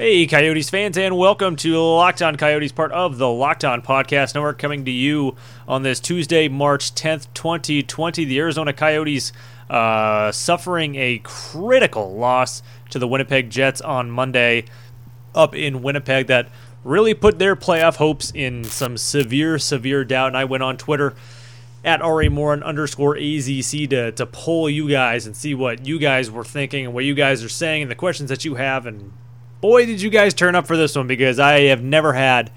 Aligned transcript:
Hey, 0.00 0.26
Coyotes 0.26 0.70
fans, 0.70 0.96
and 0.96 1.18
welcome 1.18 1.56
to 1.56 1.78
Locked 1.78 2.22
On 2.22 2.34
Coyotes, 2.36 2.72
part 2.72 2.90
of 2.90 3.18
the 3.18 3.28
Locked 3.28 3.66
On 3.66 3.82
Podcast 3.82 4.34
Network, 4.34 4.58
coming 4.58 4.86
to 4.86 4.90
you 4.90 5.36
on 5.68 5.82
this 5.82 6.00
Tuesday, 6.00 6.48
March 6.48 6.94
10th, 6.94 7.26
2020. 7.34 8.24
The 8.24 8.38
Arizona 8.38 8.72
Coyotes 8.72 9.30
uh, 9.68 10.32
suffering 10.32 10.94
a 10.94 11.20
critical 11.22 12.16
loss 12.16 12.62
to 12.88 12.98
the 12.98 13.06
Winnipeg 13.06 13.50
Jets 13.50 13.82
on 13.82 14.10
Monday 14.10 14.64
up 15.34 15.54
in 15.54 15.82
Winnipeg 15.82 16.28
that 16.28 16.48
really 16.82 17.12
put 17.12 17.38
their 17.38 17.54
playoff 17.54 17.96
hopes 17.96 18.32
in 18.34 18.64
some 18.64 18.96
severe, 18.96 19.58
severe 19.58 20.02
doubt. 20.06 20.28
And 20.28 20.36
I 20.38 20.46
went 20.46 20.62
on 20.62 20.78
Twitter 20.78 21.14
at 21.84 22.00
RA 22.00 22.30
Morin 22.30 22.62
underscore 22.62 23.16
AZC 23.16 23.90
to, 23.90 24.12
to 24.12 24.24
poll 24.24 24.70
you 24.70 24.88
guys 24.88 25.26
and 25.26 25.36
see 25.36 25.54
what 25.54 25.84
you 25.84 25.98
guys 25.98 26.30
were 26.30 26.42
thinking 26.42 26.86
and 26.86 26.94
what 26.94 27.04
you 27.04 27.12
guys 27.12 27.44
are 27.44 27.50
saying 27.50 27.82
and 27.82 27.90
the 27.90 27.94
questions 27.94 28.30
that 28.30 28.46
you 28.46 28.54
have 28.54 28.86
and 28.86 29.12
boy, 29.60 29.86
did 29.86 30.00
you 30.00 30.10
guys 30.10 30.34
turn 30.34 30.54
up 30.54 30.66
for 30.66 30.76
this 30.76 30.96
one 30.96 31.06
because 31.06 31.38
I 31.38 31.62
have 31.62 31.82
never 31.82 32.12
had 32.12 32.50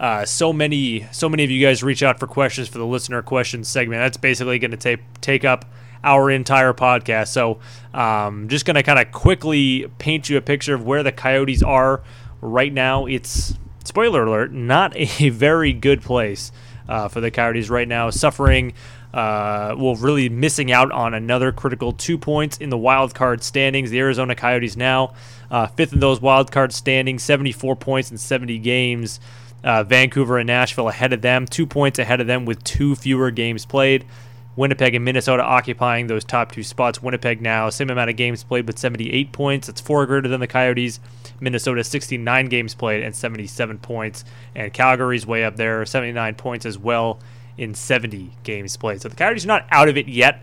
uh, 0.00 0.24
so 0.24 0.52
many 0.52 1.06
so 1.10 1.28
many 1.28 1.44
of 1.44 1.50
you 1.50 1.64
guys 1.64 1.82
reach 1.82 2.02
out 2.02 2.20
for 2.20 2.26
questions 2.26 2.68
for 2.68 2.78
the 2.78 2.86
listener 2.86 3.22
questions 3.22 3.68
segment. 3.68 4.00
That's 4.00 4.16
basically 4.16 4.58
going 4.58 4.70
to 4.70 4.76
take 4.76 5.00
take 5.20 5.44
up 5.44 5.64
our 6.04 6.30
entire 6.30 6.72
podcast. 6.72 7.28
So, 7.28 7.58
um, 7.92 8.48
just 8.48 8.64
going 8.64 8.76
to 8.76 8.82
kind 8.82 8.98
of 8.98 9.10
quickly 9.12 9.90
paint 9.98 10.28
you 10.28 10.36
a 10.36 10.40
picture 10.40 10.74
of 10.74 10.84
where 10.84 11.02
the 11.02 11.12
Coyotes 11.12 11.62
are 11.62 12.02
right 12.40 12.72
now. 12.72 13.06
It's 13.06 13.54
spoiler 13.84 14.24
alert, 14.24 14.52
not 14.52 14.96
a 15.20 15.30
very 15.30 15.72
good 15.72 16.02
place 16.02 16.52
uh, 16.88 17.08
for 17.08 17.20
the 17.20 17.30
Coyotes 17.30 17.68
right 17.68 17.88
now, 17.88 18.10
suffering 18.10 18.74
uh, 19.18 19.74
well, 19.76 19.96
really 19.96 20.28
missing 20.28 20.70
out 20.70 20.92
on 20.92 21.12
another 21.12 21.50
critical 21.50 21.92
two 21.92 22.16
points 22.16 22.56
in 22.58 22.70
the 22.70 22.78
wild 22.78 23.16
card 23.16 23.42
standings. 23.42 23.90
The 23.90 23.98
Arizona 23.98 24.36
Coyotes 24.36 24.76
now 24.76 25.12
uh, 25.50 25.66
fifth 25.66 25.92
in 25.92 25.98
those 25.98 26.20
wild 26.20 26.52
card 26.52 26.72
standings, 26.72 27.24
74 27.24 27.74
points 27.74 28.12
in 28.12 28.18
70 28.18 28.58
games. 28.58 29.18
Uh, 29.64 29.82
Vancouver 29.82 30.38
and 30.38 30.46
Nashville 30.46 30.88
ahead 30.88 31.12
of 31.12 31.20
them, 31.20 31.46
two 31.46 31.66
points 31.66 31.98
ahead 31.98 32.20
of 32.20 32.28
them 32.28 32.44
with 32.44 32.62
two 32.62 32.94
fewer 32.94 33.32
games 33.32 33.66
played. 33.66 34.06
Winnipeg 34.54 34.94
and 34.94 35.04
Minnesota 35.04 35.42
occupying 35.42 36.06
those 36.06 36.24
top 36.24 36.52
two 36.52 36.62
spots. 36.62 37.02
Winnipeg 37.02 37.42
now, 37.42 37.70
same 37.70 37.90
amount 37.90 38.10
of 38.10 38.16
games 38.16 38.44
played, 38.44 38.66
but 38.66 38.78
78 38.78 39.32
points. 39.32 39.66
That's 39.66 39.80
four 39.80 40.06
greater 40.06 40.28
than 40.28 40.38
the 40.38 40.46
Coyotes. 40.46 41.00
Minnesota, 41.40 41.82
69 41.82 42.46
games 42.46 42.74
played 42.74 43.02
and 43.02 43.16
77 43.16 43.78
points. 43.78 44.24
And 44.54 44.72
Calgary's 44.72 45.26
way 45.26 45.44
up 45.44 45.56
there, 45.56 45.84
79 45.84 46.36
points 46.36 46.64
as 46.64 46.78
well 46.78 47.18
in 47.58 47.74
70 47.74 48.30
games 48.44 48.76
played. 48.76 49.02
So 49.02 49.08
the 49.08 49.16
Coyotes 49.16 49.44
are 49.44 49.48
not 49.48 49.66
out 49.70 49.88
of 49.88 49.96
it 49.96 50.08
yet, 50.08 50.42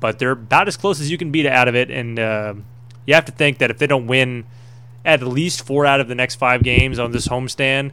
but 0.00 0.18
they're 0.18 0.32
about 0.32 0.68
as 0.68 0.76
close 0.76 1.00
as 1.00 1.10
you 1.10 1.16
can 1.16 1.30
be 1.30 1.42
to 1.42 1.48
out 1.48 1.68
of 1.68 1.74
it. 1.74 1.90
And 1.90 2.18
uh, 2.18 2.54
you 3.06 3.14
have 3.14 3.24
to 3.26 3.32
think 3.32 3.58
that 3.58 3.70
if 3.70 3.78
they 3.78 3.86
don't 3.86 4.06
win 4.06 4.44
at 5.04 5.22
least 5.22 5.64
four 5.64 5.86
out 5.86 6.00
of 6.00 6.08
the 6.08 6.14
next 6.14 6.34
five 6.34 6.62
games 6.62 6.98
on 6.98 7.12
this 7.12 7.28
homestand, 7.28 7.92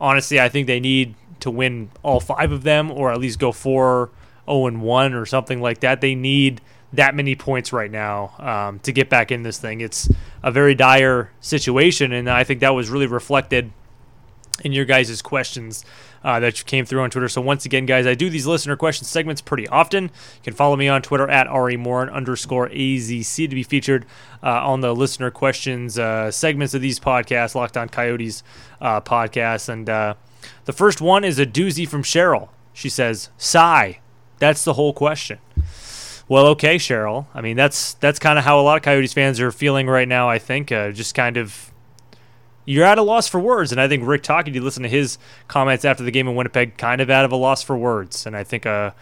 honestly, 0.00 0.38
I 0.38 0.48
think 0.48 0.66
they 0.66 0.80
need 0.80 1.14
to 1.40 1.50
win 1.50 1.90
all 2.02 2.20
five 2.20 2.52
of 2.52 2.62
them 2.62 2.90
or 2.90 3.10
at 3.10 3.18
least 3.18 3.38
go 3.38 3.50
4 3.50 4.10
0 4.46 4.66
and 4.66 4.82
1 4.82 5.14
or 5.14 5.26
something 5.26 5.60
like 5.60 5.80
that. 5.80 6.00
They 6.00 6.14
need 6.14 6.60
that 6.92 7.14
many 7.14 7.34
points 7.34 7.72
right 7.72 7.90
now 7.90 8.34
um, 8.38 8.78
to 8.80 8.92
get 8.92 9.08
back 9.08 9.32
in 9.32 9.42
this 9.42 9.58
thing. 9.58 9.80
It's 9.80 10.08
a 10.42 10.52
very 10.52 10.74
dire 10.74 11.30
situation, 11.40 12.12
and 12.12 12.30
I 12.30 12.44
think 12.44 12.60
that 12.60 12.70
was 12.70 12.88
really 12.88 13.06
reflected 13.06 13.72
in 14.62 14.72
your 14.72 14.84
guys' 14.84 15.20
questions 15.22 15.84
uh, 16.22 16.40
that 16.40 16.64
came 16.66 16.84
through 16.84 17.02
on 17.02 17.10
Twitter. 17.10 17.28
So 17.28 17.40
once 17.40 17.66
again, 17.66 17.86
guys, 17.86 18.06
I 18.06 18.14
do 18.14 18.30
these 18.30 18.46
listener 18.46 18.76
question 18.76 19.04
segments 19.04 19.40
pretty 19.40 19.68
often. 19.68 20.04
You 20.04 20.42
can 20.42 20.54
follow 20.54 20.76
me 20.76 20.88
on 20.88 21.02
Twitter 21.02 21.28
at 21.28 21.48
RA 21.48 21.76
Morin 21.76 22.08
underscore 22.08 22.68
azc 22.68 23.36
to 23.36 23.54
be 23.54 23.62
featured 23.62 24.06
uh, 24.42 24.66
on 24.66 24.80
the 24.80 24.94
listener 24.94 25.30
questions 25.30 25.98
uh, 25.98 26.30
segments 26.30 26.74
of 26.74 26.80
these 26.80 27.00
podcasts, 27.00 27.54
Locked 27.54 27.76
On 27.76 27.88
Coyotes 27.88 28.42
uh, 28.80 29.00
podcasts. 29.00 29.68
And 29.68 29.88
uh, 29.90 30.14
the 30.64 30.72
first 30.72 31.00
one 31.00 31.24
is 31.24 31.38
a 31.38 31.46
doozy 31.46 31.86
from 31.86 32.02
Cheryl. 32.02 32.48
She 32.72 32.88
says, 32.88 33.30
"Sigh." 33.36 34.00
That's 34.38 34.64
the 34.64 34.74
whole 34.74 34.92
question. 34.92 35.38
Well, 36.28 36.46
okay, 36.48 36.76
Cheryl. 36.76 37.26
I 37.34 37.40
mean, 37.40 37.56
that's 37.56 37.94
that's 37.94 38.18
kind 38.18 38.38
of 38.38 38.44
how 38.44 38.58
a 38.58 38.62
lot 38.62 38.76
of 38.76 38.82
Coyotes 38.82 39.12
fans 39.12 39.40
are 39.40 39.52
feeling 39.52 39.86
right 39.86 40.08
now. 40.08 40.28
I 40.28 40.38
think 40.38 40.72
uh, 40.72 40.90
just 40.90 41.14
kind 41.14 41.36
of 41.36 41.72
you're 42.64 42.84
at 42.84 42.98
a 42.98 43.02
loss 43.02 43.28
for 43.28 43.40
words. 43.40 43.72
And 43.72 43.80
I 43.80 43.88
think 43.88 44.06
Rick 44.06 44.22
Tocchet, 44.22 44.54
you 44.54 44.62
listen 44.62 44.82
to 44.82 44.88
his 44.88 45.18
comments 45.48 45.84
after 45.84 46.02
the 46.02 46.10
game 46.10 46.28
in 46.28 46.34
Winnipeg, 46.34 46.76
kind 46.76 47.00
of 47.00 47.10
out 47.10 47.24
of 47.24 47.32
a 47.32 47.36
loss 47.36 47.62
for 47.62 47.76
words. 47.76 48.26
And 48.26 48.36
I 48.36 48.44
think 48.44 48.66
uh, 48.66 48.92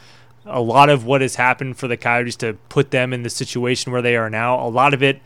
a 0.44 0.60
lot 0.60 0.88
of 0.88 1.04
what 1.04 1.20
has 1.20 1.36
happened 1.36 1.76
for 1.76 1.88
the 1.88 1.96
Coyotes 1.96 2.36
to 2.36 2.54
put 2.68 2.90
them 2.90 3.12
in 3.12 3.22
the 3.22 3.30
situation 3.30 3.92
where 3.92 4.02
they 4.02 4.16
are 4.16 4.30
now, 4.30 4.64
a 4.64 4.68
lot 4.68 4.94
of 4.94 5.02
it 5.02 5.20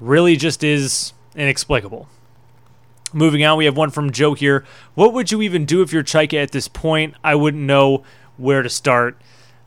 really 0.00 0.36
just 0.36 0.62
is 0.62 1.12
inexplicable. 1.34 2.08
Moving 3.12 3.42
on, 3.44 3.56
we 3.56 3.64
have 3.64 3.76
one 3.76 3.90
from 3.90 4.12
Joe 4.12 4.34
here. 4.34 4.64
What 4.94 5.14
would 5.14 5.32
you 5.32 5.40
even 5.42 5.64
do 5.64 5.80
if 5.80 5.92
you're 5.92 6.04
Chayka 6.04 6.42
at 6.42 6.52
this 6.52 6.68
point? 6.68 7.14
I 7.24 7.34
wouldn't 7.34 7.62
know 7.62 8.04
where 8.36 8.62
to 8.62 8.68
start. 8.68 9.18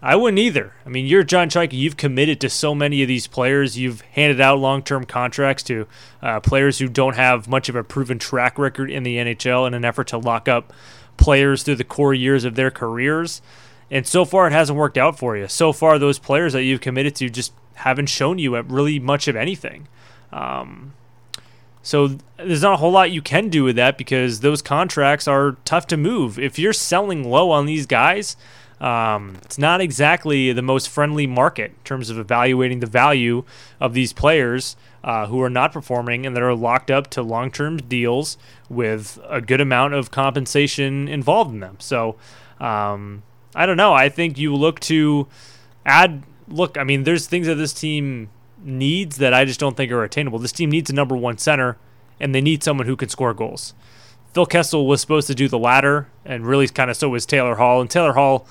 I 0.03 0.15
wouldn't 0.15 0.39
either. 0.39 0.73
I 0.83 0.89
mean, 0.89 1.05
you're 1.05 1.23
John 1.23 1.49
Chayka. 1.49 1.73
You've 1.73 1.97
committed 1.97 2.41
to 2.41 2.49
so 2.49 2.73
many 2.73 3.03
of 3.03 3.07
these 3.07 3.27
players. 3.27 3.77
You've 3.77 4.01
handed 4.01 4.41
out 4.41 4.57
long-term 4.57 5.05
contracts 5.05 5.61
to 5.63 5.87
uh, 6.23 6.39
players 6.39 6.79
who 6.79 6.87
don't 6.87 7.15
have 7.15 7.47
much 7.47 7.69
of 7.69 7.75
a 7.75 7.83
proven 7.83 8.17
track 8.17 8.57
record 8.57 8.89
in 8.89 9.03
the 9.03 9.17
NHL 9.17 9.67
in 9.67 9.75
an 9.75 9.85
effort 9.85 10.07
to 10.07 10.17
lock 10.17 10.47
up 10.47 10.73
players 11.17 11.61
through 11.61 11.75
the 11.75 11.83
core 11.83 12.15
years 12.15 12.43
of 12.43 12.55
their 12.55 12.71
careers. 12.71 13.43
And 13.91 14.07
so 14.07 14.25
far, 14.25 14.47
it 14.47 14.53
hasn't 14.53 14.79
worked 14.79 14.97
out 14.97 15.19
for 15.19 15.37
you. 15.37 15.47
So 15.47 15.71
far, 15.71 15.99
those 15.99 16.17
players 16.17 16.53
that 16.53 16.63
you've 16.63 16.81
committed 16.81 17.15
to 17.17 17.29
just 17.29 17.53
haven't 17.75 18.07
shown 18.07 18.39
you 18.39 18.59
really 18.59 18.97
much 18.97 19.27
of 19.27 19.35
anything. 19.35 19.87
Um, 20.31 20.93
so 21.83 22.17
there's 22.37 22.63
not 22.63 22.75
a 22.75 22.77
whole 22.77 22.91
lot 22.91 23.11
you 23.11 23.21
can 23.21 23.49
do 23.49 23.63
with 23.63 23.75
that 23.75 23.99
because 23.99 24.39
those 24.39 24.63
contracts 24.63 25.27
are 25.27 25.57
tough 25.63 25.85
to 25.87 25.97
move. 25.97 26.39
If 26.39 26.57
you're 26.57 26.73
selling 26.73 27.29
low 27.29 27.51
on 27.51 27.67
these 27.67 27.85
guys– 27.85 28.35
um, 28.81 29.37
it's 29.43 29.59
not 29.59 29.79
exactly 29.79 30.51
the 30.51 30.63
most 30.63 30.89
friendly 30.89 31.27
market 31.27 31.69
in 31.71 31.83
terms 31.83 32.09
of 32.09 32.17
evaluating 32.17 32.79
the 32.79 32.87
value 32.87 33.43
of 33.79 33.93
these 33.93 34.11
players 34.11 34.75
uh, 35.03 35.27
who 35.27 35.39
are 35.41 35.51
not 35.51 35.71
performing 35.71 36.25
and 36.25 36.35
that 36.35 36.41
are 36.41 36.55
locked 36.55 36.89
up 36.89 37.07
to 37.11 37.21
long 37.21 37.51
term 37.51 37.77
deals 37.77 38.37
with 38.69 39.19
a 39.29 39.39
good 39.39 39.61
amount 39.61 39.93
of 39.93 40.09
compensation 40.09 41.07
involved 41.07 41.53
in 41.53 41.59
them. 41.59 41.77
So 41.79 42.15
um, 42.59 43.21
I 43.53 43.67
don't 43.67 43.77
know. 43.77 43.93
I 43.93 44.09
think 44.09 44.39
you 44.39 44.55
look 44.55 44.79
to 44.81 45.27
add. 45.85 46.23
Look, 46.47 46.75
I 46.75 46.83
mean, 46.83 47.03
there's 47.03 47.27
things 47.27 47.45
that 47.45 47.55
this 47.55 47.73
team 47.73 48.29
needs 48.63 49.17
that 49.17 49.33
I 49.33 49.45
just 49.45 49.59
don't 49.59 49.77
think 49.77 49.91
are 49.91 50.03
attainable. 50.03 50.39
This 50.39 50.51
team 50.51 50.71
needs 50.71 50.89
a 50.89 50.93
number 50.93 51.15
one 51.15 51.37
center, 51.37 51.77
and 52.19 52.33
they 52.33 52.41
need 52.41 52.63
someone 52.63 52.87
who 52.87 52.95
can 52.95 53.09
score 53.09 53.33
goals. 53.33 53.75
Phil 54.33 54.45
Kessel 54.45 54.87
was 54.87 55.01
supposed 55.01 55.27
to 55.27 55.35
do 55.35 55.47
the 55.47 55.59
latter, 55.59 56.07
and 56.25 56.47
really 56.47 56.67
kind 56.67 56.89
of 56.89 56.97
so 56.97 57.09
was 57.09 57.27
Taylor 57.27 57.55
Hall. 57.55 57.79
And 57.79 57.89
Taylor 57.89 58.13
Hall 58.13 58.47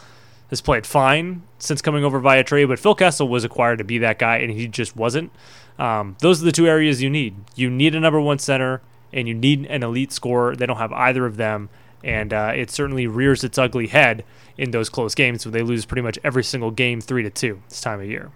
has 0.51 0.61
played 0.61 0.87
fine 0.87 1.43
since 1.59 1.81
coming 1.81 2.05
over 2.05 2.19
via 2.19 2.45
trade, 2.45 2.67
but 2.67 2.79
Phil 2.79 2.95
Kessel 2.95 3.29
was 3.29 3.45
acquired 3.45 3.79
to 3.79 3.85
be 3.85 3.99
that 3.99 4.19
guy, 4.19 4.39
and 4.39 4.53
he 4.53 4.69
just 4.69 4.97
wasn't. 4.97 5.33
Um, 5.79 6.17
those 6.21 6.43
are 6.43 6.45
the 6.45 6.53
two 6.53 6.67
areas 6.67 7.03
you 7.03 7.09
need. 7.09 7.37
You 7.55 7.71
need 7.71 7.95
a 7.95 8.01
number 8.01 8.21
one 8.21 8.39
center, 8.39 8.83
and 9.13 9.27
you 9.27 9.35
need 9.35 9.65
an 9.67 9.83
elite 9.83 10.13
scorer. 10.13 10.55
They 10.55 10.67
don't 10.67 10.77
have 10.77 10.93
either 10.93 11.25
of 11.25 11.37
them, 11.37 11.71
and 12.05 12.33
uh, 12.33 12.53
it 12.55 12.71
certainly 12.71 13.07
rears 13.07 13.45
its 13.45 13.59
ugly 13.59 13.87
head 13.87 14.25
in 14.59 14.73
those 14.73 14.89
close 14.89 15.15
games 15.15 15.47
where 15.47 15.53
they 15.53 15.63
lose 15.63 15.87
pretty 15.87 16.03
much 16.03 16.19
every 16.23 16.45
single 16.45 16.71
game 16.71 17.01
three 17.01 17.23
to 17.23 17.31
two 17.31 17.63
this 17.69 17.81
time 17.81 18.01
of 18.01 18.07
year. 18.07 18.31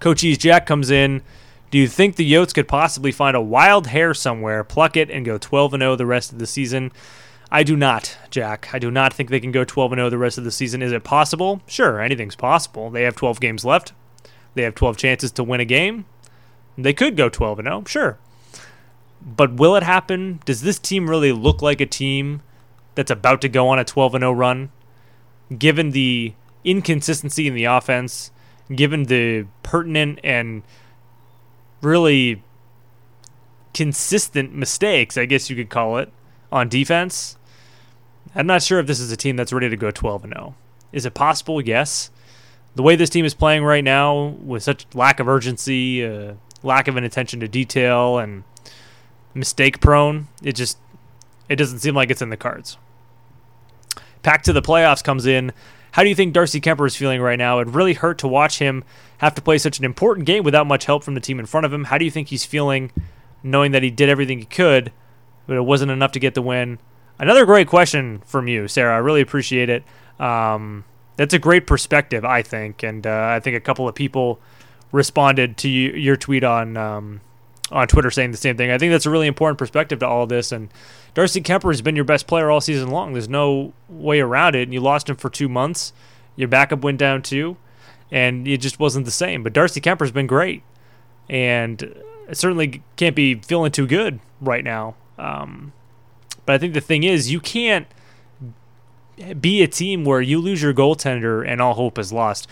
Coach 0.00 0.22
East 0.24 0.40
Jack 0.40 0.66
comes 0.66 0.90
in. 0.90 1.22
Do 1.70 1.78
you 1.78 1.88
think 1.88 2.16
the 2.16 2.32
Yotes 2.32 2.54
could 2.54 2.68
possibly 2.68 3.10
find 3.10 3.36
a 3.36 3.40
wild 3.40 3.88
hair 3.88 4.14
somewhere, 4.14 4.62
pluck 4.62 4.96
it, 4.96 5.10
and 5.10 5.24
go 5.24 5.36
12 5.36 5.74
and 5.74 5.80
0 5.80 5.96
the 5.96 6.06
rest 6.06 6.32
of 6.32 6.38
the 6.38 6.46
season? 6.46 6.92
I 7.50 7.62
do 7.62 7.76
not, 7.76 8.16
Jack. 8.30 8.68
I 8.72 8.78
do 8.78 8.90
not 8.90 9.12
think 9.12 9.30
they 9.30 9.40
can 9.40 9.52
go 9.52 9.64
12 9.64 9.92
0 9.92 10.10
the 10.10 10.18
rest 10.18 10.38
of 10.38 10.44
the 10.44 10.50
season. 10.50 10.82
Is 10.82 10.92
it 10.92 11.04
possible? 11.04 11.62
Sure, 11.66 12.00
anything's 12.00 12.36
possible. 12.36 12.90
They 12.90 13.02
have 13.02 13.14
12 13.14 13.40
games 13.40 13.64
left. 13.64 13.92
They 14.54 14.62
have 14.62 14.74
12 14.74 14.96
chances 14.96 15.30
to 15.32 15.44
win 15.44 15.60
a 15.60 15.64
game. 15.64 16.06
They 16.76 16.92
could 16.92 17.16
go 17.16 17.28
12 17.28 17.58
0, 17.58 17.84
sure. 17.86 18.18
But 19.22 19.54
will 19.54 19.76
it 19.76 19.82
happen? 19.82 20.40
Does 20.44 20.62
this 20.62 20.78
team 20.78 21.08
really 21.08 21.32
look 21.32 21.62
like 21.62 21.80
a 21.80 21.86
team 21.86 22.42
that's 22.94 23.10
about 23.10 23.40
to 23.42 23.48
go 23.48 23.68
on 23.68 23.78
a 23.78 23.84
12 23.84 24.12
0 24.12 24.32
run? 24.32 24.70
Given 25.56 25.90
the 25.90 26.34
inconsistency 26.64 27.46
in 27.46 27.54
the 27.54 27.64
offense, 27.64 28.32
given 28.74 29.04
the 29.04 29.46
pertinent 29.62 30.18
and 30.24 30.62
really 31.80 32.42
consistent 33.72 34.54
mistakes, 34.54 35.16
I 35.16 35.26
guess 35.26 35.48
you 35.48 35.54
could 35.54 35.70
call 35.70 35.98
it, 35.98 36.12
on 36.50 36.68
defense, 36.68 37.36
I'm 38.34 38.46
not 38.46 38.62
sure 38.62 38.78
if 38.78 38.86
this 38.86 39.00
is 39.00 39.12
a 39.12 39.16
team 39.16 39.36
that's 39.36 39.52
ready 39.52 39.68
to 39.68 39.76
go 39.76 39.90
12 39.90 40.24
and 40.24 40.32
0. 40.34 40.54
Is 40.92 41.06
it 41.06 41.14
possible? 41.14 41.60
Yes. 41.60 42.10
The 42.74 42.82
way 42.82 42.96
this 42.96 43.10
team 43.10 43.24
is 43.24 43.34
playing 43.34 43.64
right 43.64 43.84
now, 43.84 44.36
with 44.42 44.62
such 44.62 44.86
lack 44.94 45.20
of 45.20 45.28
urgency, 45.28 46.04
uh, 46.04 46.34
lack 46.62 46.88
of 46.88 46.96
an 46.96 47.04
attention 47.04 47.40
to 47.40 47.48
detail, 47.48 48.18
and 48.18 48.44
mistake 49.34 49.80
prone, 49.80 50.28
it 50.42 50.52
just 50.52 50.78
it 51.48 51.56
doesn't 51.56 51.78
seem 51.78 51.94
like 51.94 52.10
it's 52.10 52.22
in 52.22 52.30
the 52.30 52.36
cards. 52.36 52.76
Pack 54.22 54.42
to 54.42 54.52
the 54.52 54.62
playoffs 54.62 55.02
comes 55.02 55.24
in. 55.24 55.52
How 55.92 56.02
do 56.02 56.10
you 56.10 56.14
think 56.14 56.34
Darcy 56.34 56.60
Kuemper 56.60 56.86
is 56.86 56.96
feeling 56.96 57.22
right 57.22 57.38
now? 57.38 57.60
It 57.60 57.68
really 57.68 57.94
hurt 57.94 58.18
to 58.18 58.28
watch 58.28 58.58
him 58.58 58.84
have 59.18 59.34
to 59.34 59.40
play 59.40 59.56
such 59.56 59.78
an 59.78 59.84
important 59.84 60.26
game 60.26 60.44
without 60.44 60.66
much 60.66 60.84
help 60.84 61.02
from 61.02 61.14
the 61.14 61.20
team 61.20 61.40
in 61.40 61.46
front 61.46 61.64
of 61.64 61.72
him. 61.72 61.84
How 61.84 61.96
do 61.96 62.04
you 62.04 62.10
think 62.10 62.28
he's 62.28 62.44
feeling 62.44 62.90
knowing 63.42 63.72
that 63.72 63.82
he 63.82 63.90
did 63.90 64.08
everything 64.08 64.38
he 64.38 64.44
could, 64.44 64.92
but 65.46 65.56
it 65.56 65.62
wasn't 65.62 65.90
enough 65.90 66.12
to 66.12 66.20
get 66.20 66.34
the 66.34 66.42
win. 66.42 66.78
Another 67.18 67.46
great 67.46 67.68
question 67.68 68.22
from 68.26 68.48
you, 68.48 68.68
Sarah. 68.68 68.94
I 68.94 68.98
really 68.98 69.20
appreciate 69.20 69.70
it. 69.70 69.84
Um, 70.20 70.84
that's 71.16 71.34
a 71.34 71.38
great 71.38 71.66
perspective, 71.66 72.24
I 72.24 72.42
think, 72.42 72.82
and 72.82 73.06
uh, 73.06 73.28
I 73.34 73.40
think 73.40 73.56
a 73.56 73.60
couple 73.60 73.88
of 73.88 73.94
people 73.94 74.38
responded 74.92 75.56
to 75.58 75.68
you, 75.68 75.92
your 75.92 76.16
tweet 76.16 76.44
on 76.44 76.76
um, 76.76 77.20
on 77.72 77.88
Twitter 77.88 78.10
saying 78.10 78.30
the 78.30 78.36
same 78.36 78.56
thing. 78.56 78.70
I 78.70 78.78
think 78.78 78.92
that's 78.92 79.06
a 79.06 79.10
really 79.10 79.26
important 79.26 79.58
perspective 79.58 79.98
to 80.00 80.06
all 80.06 80.26
this. 80.26 80.52
And 80.52 80.68
Darcy 81.14 81.40
Kuemper 81.40 81.70
has 81.70 81.82
been 81.82 81.96
your 81.96 82.04
best 82.04 82.26
player 82.26 82.50
all 82.50 82.60
season 82.60 82.90
long. 82.90 83.12
There's 83.12 83.28
no 83.28 83.72
way 83.88 84.20
around 84.20 84.54
it. 84.54 84.62
And 84.62 84.74
you 84.74 84.80
lost 84.80 85.08
him 85.08 85.16
for 85.16 85.30
two 85.30 85.48
months. 85.48 85.92
Your 86.36 86.48
backup 86.48 86.82
went 86.82 86.98
down 86.98 87.22
too, 87.22 87.56
and 88.10 88.46
it 88.46 88.58
just 88.58 88.78
wasn't 88.78 89.06
the 89.06 89.10
same. 89.10 89.42
But 89.42 89.54
Darcy 89.54 89.80
Kuemper's 89.80 90.12
been 90.12 90.26
great, 90.26 90.62
and 91.30 91.82
it 92.28 92.36
certainly 92.36 92.82
can't 92.96 93.16
be 93.16 93.36
feeling 93.36 93.72
too 93.72 93.86
good 93.86 94.20
right 94.40 94.62
now. 94.62 94.96
Um, 95.18 95.72
but 96.46 96.54
I 96.54 96.58
think 96.58 96.74
the 96.74 96.80
thing 96.80 97.02
is, 97.02 97.30
you 97.30 97.40
can't 97.40 97.86
be 99.40 99.62
a 99.62 99.68
team 99.68 100.04
where 100.04 100.20
you 100.20 100.38
lose 100.40 100.62
your 100.62 100.74
goaltender 100.74 101.46
and 101.46 101.60
all 101.60 101.74
hope 101.74 101.98
is 101.98 102.12
lost. 102.12 102.48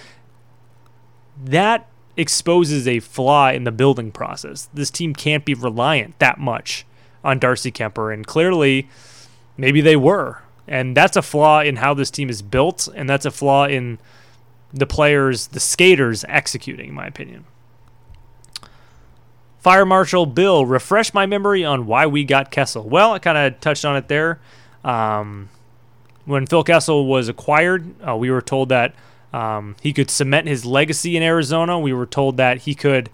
That 1.43 1.89
exposes 2.17 2.87
a 2.87 3.01
flaw 3.01 3.51
in 3.51 3.65
the 3.65 3.73
building 3.73 4.13
process. 4.13 4.69
This 4.73 4.91
team 4.91 5.15
can't 5.15 5.45
be 5.45 5.55
reliant 5.55 6.19
that 6.19 6.39
much 6.39 6.87
on 7.23 7.39
Darcy 7.39 7.73
Kuemper, 7.73 8.13
and 8.13 8.27
clearly, 8.27 8.89
maybe 9.57 9.81
they 9.81 9.97
were. 9.97 10.43
And 10.69 10.97
that's 10.97 11.17
a 11.17 11.23
flaw 11.23 11.61
in 11.61 11.77
how 11.77 11.95
this 11.95 12.11
team 12.11 12.31
is 12.31 12.43
built, 12.43 12.89
and 12.95 13.09
that's 13.09 13.27
a 13.27 13.31
flaw 13.31 13.67
in 13.67 13.99
the 14.73 14.87
players, 14.87 15.49
the 15.49 15.61
skaters 15.61 16.25
executing, 16.29 16.89
in 16.89 16.95
my 16.95 17.07
opinion. 17.07 17.45
Fire 19.65 19.87
Marshal 19.87 20.27
Bill, 20.27 20.67
refresh 20.67 21.15
my 21.15 21.25
memory 21.25 21.65
on 21.65 21.87
why 21.87 22.05
we 22.05 22.23
got 22.23 22.51
Kessel. 22.51 22.87
Well, 22.87 23.15
I 23.15 23.19
kind 23.19 23.39
of 23.39 23.59
touched 23.61 23.87
on 23.87 23.97
it 23.97 24.09
there. 24.09 24.39
Um, 24.85 25.49
when 26.27 26.47
Phil 26.47 26.63
Kessel 26.63 27.07
was 27.07 27.31
acquired, 27.31 27.95
uh, 28.07 28.15
we 28.15 28.31
were 28.31 28.43
told 28.43 28.69
that 28.69 28.95
um, 29.33 29.75
he 29.81 29.95
could 29.95 30.11
cement 30.11 30.49
his 30.49 30.67
legacy 30.67 31.17
in 31.17 31.23
Arizona. 31.23 31.81
We 31.81 31.95
were 31.95 32.05
told 32.05 32.37
that 32.37 32.59
he 32.59 32.75
could 32.75 33.09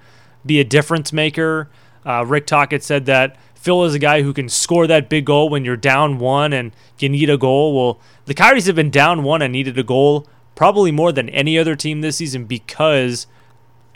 be 0.44 0.58
a 0.58 0.64
difference 0.64 1.12
maker. 1.12 1.70
Uh, 2.04 2.24
Rick 2.26 2.48
Tocchet 2.48 2.82
said 2.82 3.06
that 3.06 3.36
Phil 3.54 3.84
is 3.84 3.94
a 3.94 4.00
guy 4.00 4.22
who 4.22 4.32
can 4.32 4.48
score 4.48 4.88
that 4.88 5.08
big 5.08 5.26
goal 5.26 5.50
when 5.50 5.64
you're 5.64 5.76
down 5.76 6.18
one 6.18 6.52
and 6.52 6.72
you 6.98 7.08
need 7.08 7.30
a 7.30 7.38
goal. 7.38 7.76
Well, 7.76 8.00
the 8.24 8.34
Coyotes 8.34 8.66
have 8.66 8.74
been 8.74 8.90
down 8.90 9.22
one 9.22 9.40
and 9.40 9.52
needed 9.52 9.78
a 9.78 9.84
goal 9.84 10.26
probably 10.56 10.90
more 10.90 11.12
than 11.12 11.28
any 11.28 11.56
other 11.56 11.76
team 11.76 12.00
this 12.00 12.16
season 12.16 12.44
because 12.44 13.28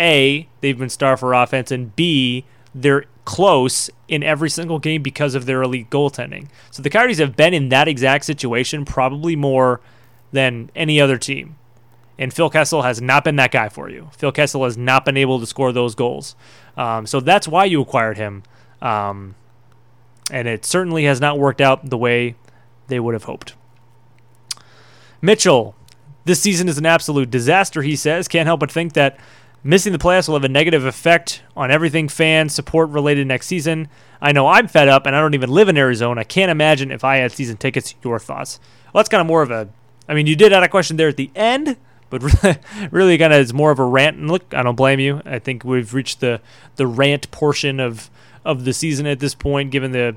A, 0.05 0.49
they've 0.61 0.79
been 0.79 0.91
star 0.91 1.17
for 1.17 1.33
offense, 1.33 1.71
and 1.71 1.97
B, 1.97 2.45
they're 2.75 3.07
close 3.25 3.89
in 4.07 4.23
every 4.23 4.51
single 4.51 4.79
game 4.79 5.03
because 5.03 5.35
of 5.35 5.47
their 5.47 5.63
elite 5.63 5.89
goaltending. 5.89 6.49
So 6.71 6.83
the 6.83 6.91
Coyotes 6.91 7.19
have 7.19 7.37
been 7.37 7.55
in 7.55 7.71
that 7.71 7.89
exact 7.89 8.27
situation 8.27 8.85
probably 8.85 9.35
more 9.35 9.81
than 10.33 10.71
any 10.77 11.01
other 11.01 11.17
team. 11.17 11.57
And 12.19 12.33
Phil 12.33 12.51
Kessel 12.51 12.83
has 12.83 13.01
not 13.01 13.25
been 13.25 13.37
that 13.37 13.51
guy 13.51 13.69
for 13.69 13.89
you. 13.89 14.11
Phil 14.13 14.31
Kessel 14.31 14.65
has 14.65 14.77
not 14.77 15.05
been 15.05 15.17
able 15.17 15.41
to 15.41 15.47
score 15.47 15.73
those 15.73 15.95
goals. 15.95 16.37
Um, 16.77 17.07
so 17.07 17.19
that's 17.21 17.49
why 17.49 17.65
you 17.65 17.81
acquired 17.81 18.19
him. 18.19 18.43
Um, 18.83 19.35
and 20.31 20.47
it 20.47 20.65
certainly 20.65 21.05
has 21.05 21.21
not 21.21 21.39
worked 21.39 21.61
out 21.61 21.89
the 21.91 21.99
way 21.99 22.37
they 22.89 23.01
would 23.01 23.15
have 23.15 23.25
hoped. 23.25 23.55
Mitchell, 25.21 25.75
this 26.25 26.41
season 26.41 26.69
is 26.69 26.79
an 26.79 26.87
absolute 26.87 27.31
disaster, 27.31 27.83
he 27.83 27.97
says. 27.97 28.29
Can't 28.29 28.47
help 28.47 28.61
but 28.61 28.71
think 28.71 28.93
that 28.93 29.19
Missing 29.67 29.95
the 29.95 29.99
playoffs 29.99 30.29
will 30.29 30.35
have 30.35 30.45
a 30.45 30.49
negative 30.49 30.85
effect 30.85 31.43
on 31.57 31.71
everything 31.71 32.07
fan 32.07 32.51
support 32.51 32.91
related 32.91 33.27
next 33.27 33.47
season. 33.47 33.89
I 34.21 34.31
know 34.31 34.47
I'm 34.47 34.69
fed 34.69 34.89
up 34.89 35.07
and 35.07 35.17
I 35.17 35.21
don't 35.21 35.33
even 35.33 35.49
live 35.49 35.71
in 35.71 35.79
Arizona. 35.79 36.21
I 36.21 36.25
can't 36.25 36.51
imagine 36.51 36.91
if 36.91 37.03
I 37.03 37.17
had 37.17 37.33
season 37.33 37.57
tickets. 37.57 37.95
Your 38.05 38.19
thoughts? 38.19 38.61
Well, 38.93 39.01
that's 39.01 39.09
kind 39.09 39.23
of 39.23 39.27
more 39.27 39.41
of 39.41 39.51
a. 39.51 39.71
I 40.07 40.13
mean, 40.13 40.27
you 40.27 40.37
did 40.37 40.53
add 40.53 40.63
a 40.63 40.69
question 40.69 40.99
there 40.99 41.09
at 41.09 41.17
the 41.17 41.31
end, 41.35 41.79
but 42.11 42.23
really, 42.91 43.17
kind 43.17 43.33
of 43.33 43.41
is 43.41 43.55
more 43.55 43.71
of 43.71 43.79
a 43.79 43.85
rant. 43.85 44.19
And 44.19 44.31
look, 44.31 44.53
I 44.53 44.63
don't 44.63 44.75
blame 44.75 45.01
you. 45.01 45.23
I 45.25 45.39
think 45.39 45.65
we've 45.65 45.95
reached 45.95 46.21
the 46.21 46.43
the 46.77 46.87
rant 46.87 47.31
portion 47.31 47.81
of 47.81 48.11
of 48.45 48.67
the 48.67 48.75
season 48.75 49.07
at 49.07 49.19
this 49.19 49.35
point, 49.35 49.71
given 49.71 49.93
the 49.93 50.15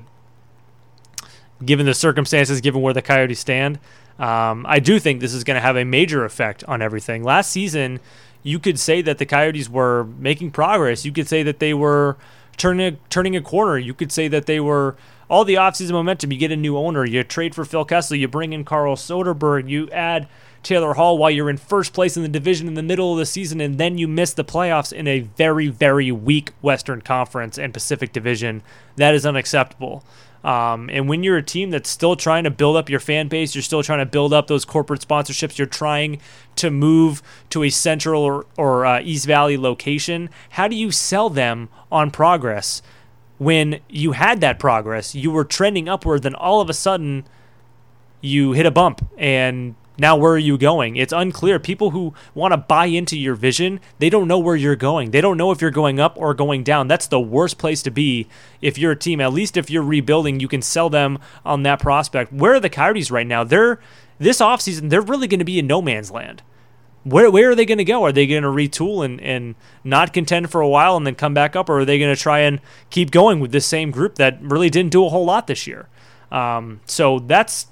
given 1.64 1.86
the 1.86 1.94
circumstances, 1.94 2.60
given 2.60 2.82
where 2.82 2.92
the 2.92 3.00
Coyotes 3.00 3.40
stand. 3.40 3.78
Um, 4.18 4.66
I 4.68 4.80
do 4.80 4.98
think 4.98 5.20
this 5.20 5.32
is 5.32 5.44
going 5.44 5.54
to 5.54 5.60
have 5.60 5.76
a 5.76 5.84
major 5.84 6.24
effect 6.24 6.64
on 6.64 6.82
everything. 6.82 7.22
Last 7.22 7.50
season 7.50 8.00
you 8.42 8.58
could 8.58 8.78
say 8.78 9.02
that 9.02 9.18
the 9.18 9.26
Coyotes 9.26 9.68
were 9.68 10.04
making 10.18 10.50
progress. 10.52 11.04
You 11.04 11.12
could 11.12 11.28
say 11.28 11.42
that 11.42 11.58
they 11.58 11.74
were 11.74 12.16
turning 12.56 12.98
turning 13.10 13.36
a 13.36 13.40
corner. 13.40 13.78
You 13.78 13.94
could 13.94 14.12
say 14.12 14.28
that 14.28 14.46
they 14.46 14.60
were 14.60 14.96
all 15.28 15.44
the 15.44 15.54
offseason 15.54 15.92
momentum. 15.92 16.32
You 16.32 16.38
get 16.38 16.52
a 16.52 16.56
new 16.56 16.76
owner. 16.76 17.04
You 17.04 17.22
trade 17.24 17.54
for 17.54 17.64
Phil 17.64 17.84
Kessel. 17.84 18.16
You 18.16 18.28
bring 18.28 18.52
in 18.52 18.64
Carl 18.64 18.96
Soderberg. 18.96 19.68
You 19.68 19.88
add 19.90 20.28
Taylor 20.62 20.94
Hall 20.94 21.18
while 21.18 21.30
you're 21.30 21.50
in 21.50 21.56
first 21.56 21.92
place 21.92 22.16
in 22.16 22.22
the 22.22 22.28
division 22.28 22.68
in 22.68 22.74
the 22.74 22.82
middle 22.82 23.12
of 23.12 23.18
the 23.18 23.26
season, 23.26 23.60
and 23.60 23.78
then 23.78 23.98
you 23.98 24.08
miss 24.08 24.32
the 24.32 24.44
playoffs 24.44 24.92
in 24.92 25.06
a 25.06 25.20
very, 25.20 25.68
very 25.68 26.12
weak 26.12 26.50
Western 26.62 27.00
Conference 27.00 27.58
and 27.58 27.72
Pacific 27.72 28.12
Division. 28.12 28.62
That 28.96 29.14
is 29.14 29.24
unacceptable. 29.24 30.04
Um, 30.44 30.88
and 30.92 31.08
when 31.08 31.22
you're 31.22 31.36
a 31.36 31.42
team 31.42 31.70
that's 31.70 31.90
still 31.90 32.14
trying 32.14 32.44
to 32.44 32.50
build 32.50 32.76
up 32.76 32.88
your 32.88 33.00
fan 33.00 33.28
base, 33.28 33.54
you're 33.54 33.62
still 33.62 33.82
trying 33.82 33.98
to 33.98 34.06
build 34.06 34.32
up 34.32 34.46
those 34.46 34.64
corporate 34.64 35.00
sponsorships, 35.00 35.58
you're 35.58 35.66
trying 35.66 36.20
to 36.56 36.70
move 36.70 37.22
to 37.50 37.64
a 37.64 37.70
central 37.70 38.22
or, 38.22 38.46
or 38.56 38.86
uh, 38.86 39.00
East 39.00 39.26
Valley 39.26 39.56
location, 39.56 40.30
how 40.50 40.68
do 40.68 40.76
you 40.76 40.90
sell 40.90 41.28
them 41.28 41.68
on 41.90 42.10
progress? 42.10 42.82
When 43.38 43.80
you 43.88 44.12
had 44.12 44.40
that 44.40 44.58
progress, 44.58 45.14
you 45.14 45.30
were 45.30 45.44
trending 45.44 45.88
upward, 45.88 46.22
then 46.22 46.34
all 46.34 46.60
of 46.60 46.70
a 46.70 46.74
sudden 46.74 47.24
you 48.20 48.52
hit 48.52 48.66
a 48.66 48.70
bump 48.70 49.08
and 49.16 49.74
now 49.98 50.16
where 50.16 50.32
are 50.32 50.38
you 50.38 50.56
going? 50.56 50.96
It's 50.96 51.12
unclear. 51.12 51.58
People 51.58 51.90
who 51.90 52.14
want 52.34 52.52
to 52.52 52.56
buy 52.56 52.86
into 52.86 53.18
your 53.18 53.34
vision, 53.34 53.80
they 53.98 54.08
don't 54.08 54.28
know 54.28 54.38
where 54.38 54.56
you're 54.56 54.76
going. 54.76 55.10
They 55.10 55.20
don't 55.20 55.36
know 55.36 55.50
if 55.50 55.60
you're 55.60 55.70
going 55.70 55.98
up 55.98 56.16
or 56.16 56.34
going 56.34 56.62
down. 56.62 56.88
That's 56.88 57.08
the 57.08 57.20
worst 57.20 57.58
place 57.58 57.82
to 57.82 57.90
be 57.90 58.28
if 58.62 58.78
you're 58.78 58.92
a 58.92 58.96
team. 58.96 59.20
At 59.20 59.32
least 59.32 59.56
if 59.56 59.70
you're 59.70 59.82
rebuilding, 59.82 60.40
you 60.40 60.48
can 60.48 60.62
sell 60.62 60.88
them 60.88 61.18
on 61.44 61.64
that 61.64 61.80
prospect. 61.80 62.32
Where 62.32 62.54
are 62.54 62.60
the 62.60 62.70
Coyotes 62.70 63.10
right 63.10 63.26
now? 63.26 63.44
They're 63.44 63.80
this 64.18 64.40
offseason, 64.40 64.90
they're 64.90 65.00
really 65.00 65.28
going 65.28 65.38
to 65.38 65.44
be 65.44 65.58
in 65.58 65.66
no 65.66 65.80
man's 65.80 66.10
land. 66.10 66.42
Where, 67.04 67.30
where 67.30 67.50
are 67.50 67.54
they 67.54 67.64
going 67.64 67.78
to 67.78 67.84
go? 67.84 68.04
Are 68.04 68.12
they 68.12 68.26
going 68.26 68.42
to 68.42 68.48
retool 68.48 69.04
and, 69.04 69.20
and 69.20 69.54
not 69.84 70.12
contend 70.12 70.50
for 70.50 70.60
a 70.60 70.68
while 70.68 70.96
and 70.96 71.06
then 71.06 71.14
come 71.14 71.32
back 71.32 71.56
up, 71.56 71.70
or 71.70 71.80
are 71.80 71.84
they 71.84 71.98
going 71.98 72.14
to 72.14 72.20
try 72.20 72.40
and 72.40 72.60
keep 72.90 73.10
going 73.10 73.40
with 73.40 73.52
this 73.52 73.64
same 73.64 73.90
group 73.90 74.16
that 74.16 74.38
really 74.42 74.68
didn't 74.68 74.90
do 74.90 75.06
a 75.06 75.08
whole 75.08 75.24
lot 75.24 75.46
this 75.46 75.66
year? 75.66 75.88
Um, 76.30 76.80
so 76.84 77.20
that's 77.20 77.68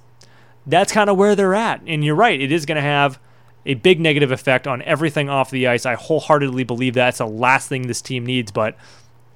that's 0.67 0.93
kind 0.93 1.09
of 1.09 1.17
where 1.17 1.35
they're 1.35 1.55
at. 1.55 1.83
And 1.87 2.05
you're 2.05 2.15
right, 2.15 2.41
it 2.41 2.53
is 2.53 2.67
going 2.67 2.77
to 2.77 2.83
have 2.83 3.19
a 3.65 3.75
big 3.75 4.01
negative 4.01 4.31
effect 4.31 4.67
on 4.67 4.83
everything 4.83 5.29
off 5.29 5.51
the 5.51 5.67
ice. 5.67 5.87
I 5.87 5.95
wholeheartedly 5.95 6.65
believe 6.65 6.95
that's 6.95 7.19
the 7.19 7.27
last 7.27 7.69
thing 7.69 7.87
this 7.87 8.01
team 8.01 8.25
needs, 8.25 8.53
but 8.53 8.77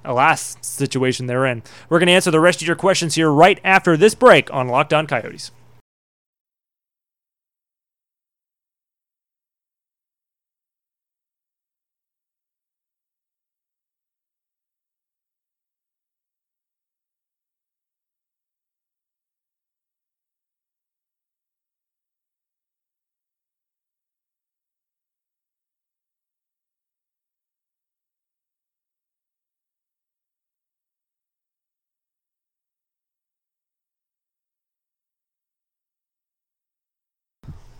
a 0.03 0.13
last 0.13 0.63
situation 0.63 1.27
they're 1.27 1.45
in. 1.45 1.63
We're 1.89 1.99
going 1.99 2.07
to 2.07 2.13
answer 2.13 2.31
the 2.31 2.39
rest 2.39 2.61
of 2.61 2.67
your 2.67 2.75
questions 2.75 3.15
here 3.15 3.31
right 3.31 3.59
after 3.63 3.97
this 3.97 4.15
break 4.15 4.51
on 4.53 4.67
Locked 4.67 4.93
On 4.93 5.05
Coyotes. 5.05 5.51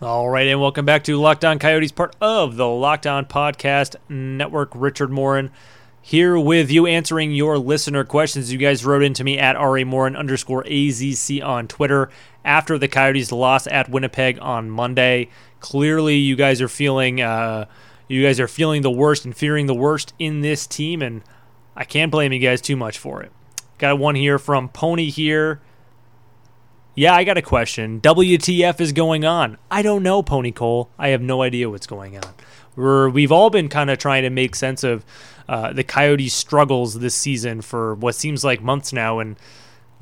All 0.02 0.28
right, 0.28 0.48
and 0.48 0.60
welcome 0.60 0.84
back 0.84 1.04
to 1.04 1.16
Locked 1.16 1.44
On 1.44 1.60
Coyotes, 1.60 1.92
part 1.92 2.16
of 2.20 2.56
the 2.56 2.66
Locked 2.66 3.06
On 3.06 3.24
Podcast 3.24 3.94
Network. 4.08 4.72
Richard 4.74 5.12
Morin 5.12 5.52
here 6.00 6.36
with 6.36 6.72
you, 6.72 6.88
answering 6.88 7.30
your 7.30 7.56
listener 7.56 8.02
questions. 8.02 8.52
You 8.52 8.58
guys 8.58 8.84
wrote 8.84 9.04
into 9.04 9.22
me 9.22 9.38
at 9.38 9.54
RA 9.54 9.84
Morin 9.84 10.16
underscore 10.16 10.64
AZC 10.64 11.40
on 11.40 11.68
Twitter 11.68 12.10
after 12.44 12.78
the 12.78 12.88
Coyotes 12.88 13.30
lost 13.30 13.68
at 13.68 13.90
Winnipeg 13.90 14.40
on 14.40 14.68
Monday. 14.68 15.28
Clearly, 15.60 16.16
you 16.16 16.34
guys 16.34 16.60
are 16.60 16.66
feeling 16.66 17.20
uh, 17.20 17.66
you 18.08 18.24
guys 18.24 18.40
are 18.40 18.48
feeling 18.48 18.82
the 18.82 18.90
worst 18.90 19.24
and 19.24 19.36
fearing 19.36 19.66
the 19.66 19.72
worst 19.72 20.14
in 20.18 20.40
this 20.40 20.66
team, 20.66 21.00
and 21.00 21.22
I 21.76 21.84
can't 21.84 22.10
blame 22.10 22.32
you 22.32 22.40
guys 22.40 22.60
too 22.60 22.74
much 22.74 22.98
for 22.98 23.22
it. 23.22 23.30
Got 23.78 24.00
one 24.00 24.16
here 24.16 24.40
from 24.40 24.68
Pony 24.68 25.10
here. 25.10 25.60
Yeah, 26.94 27.14
I 27.14 27.24
got 27.24 27.38
a 27.38 27.42
question. 27.42 28.00
WTF 28.02 28.78
is 28.80 28.92
going 28.92 29.24
on? 29.24 29.56
I 29.70 29.80
don't 29.80 30.02
know, 30.02 30.22
Pony 30.22 30.52
Cole. 30.52 30.90
I 30.98 31.08
have 31.08 31.22
no 31.22 31.40
idea 31.40 31.70
what's 31.70 31.86
going 31.86 32.16
on. 32.16 32.34
We're, 32.76 33.08
we've 33.08 33.32
all 33.32 33.48
been 33.48 33.68
kind 33.68 33.88
of 33.90 33.98
trying 33.98 34.24
to 34.24 34.30
make 34.30 34.54
sense 34.54 34.84
of 34.84 35.04
uh, 35.48 35.72
the 35.72 35.84
Coyotes' 35.84 36.34
struggles 36.34 37.00
this 37.00 37.14
season 37.14 37.62
for 37.62 37.94
what 37.94 38.14
seems 38.14 38.44
like 38.44 38.62
months 38.62 38.92
now, 38.92 39.20
and 39.20 39.36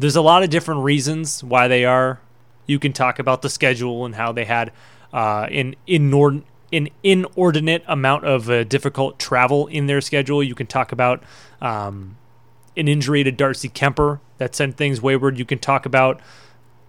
there's 0.00 0.16
a 0.16 0.23
lot 0.23 0.42
of 0.42 0.50
different 0.50 0.82
reasons 0.82 1.44
why 1.44 1.68
they 1.68 1.85
are. 1.85 2.20
You 2.66 2.80
can 2.80 2.92
talk 2.92 3.20
about 3.20 3.42
the 3.42 3.50
schedule 3.50 4.04
and 4.04 4.16
how 4.16 4.32
they 4.32 4.44
had 4.44 4.73
uh, 5.12 5.47
an 5.50 5.76
inordinate 5.87 6.47
an 6.73 6.88
inordinate 7.02 7.82
amount 7.88 8.25
of 8.25 8.49
uh, 8.49 8.62
difficult 8.62 9.18
travel 9.18 9.66
in 9.66 9.87
their 9.87 10.00
schedule. 10.00 10.40
You 10.40 10.54
can 10.54 10.68
talk 10.68 10.92
about 10.92 11.20
um, 11.61 12.16
an 12.76 12.87
injury 12.87 13.25
to 13.25 13.32
Darcy 13.32 13.68
Kuemper 13.68 14.20
that 14.38 14.54
sent 14.54 14.76
things 14.76 15.02
wayward. 15.02 15.37
You 15.37 15.44
can 15.44 15.59
talk 15.59 15.85
about 15.85 16.20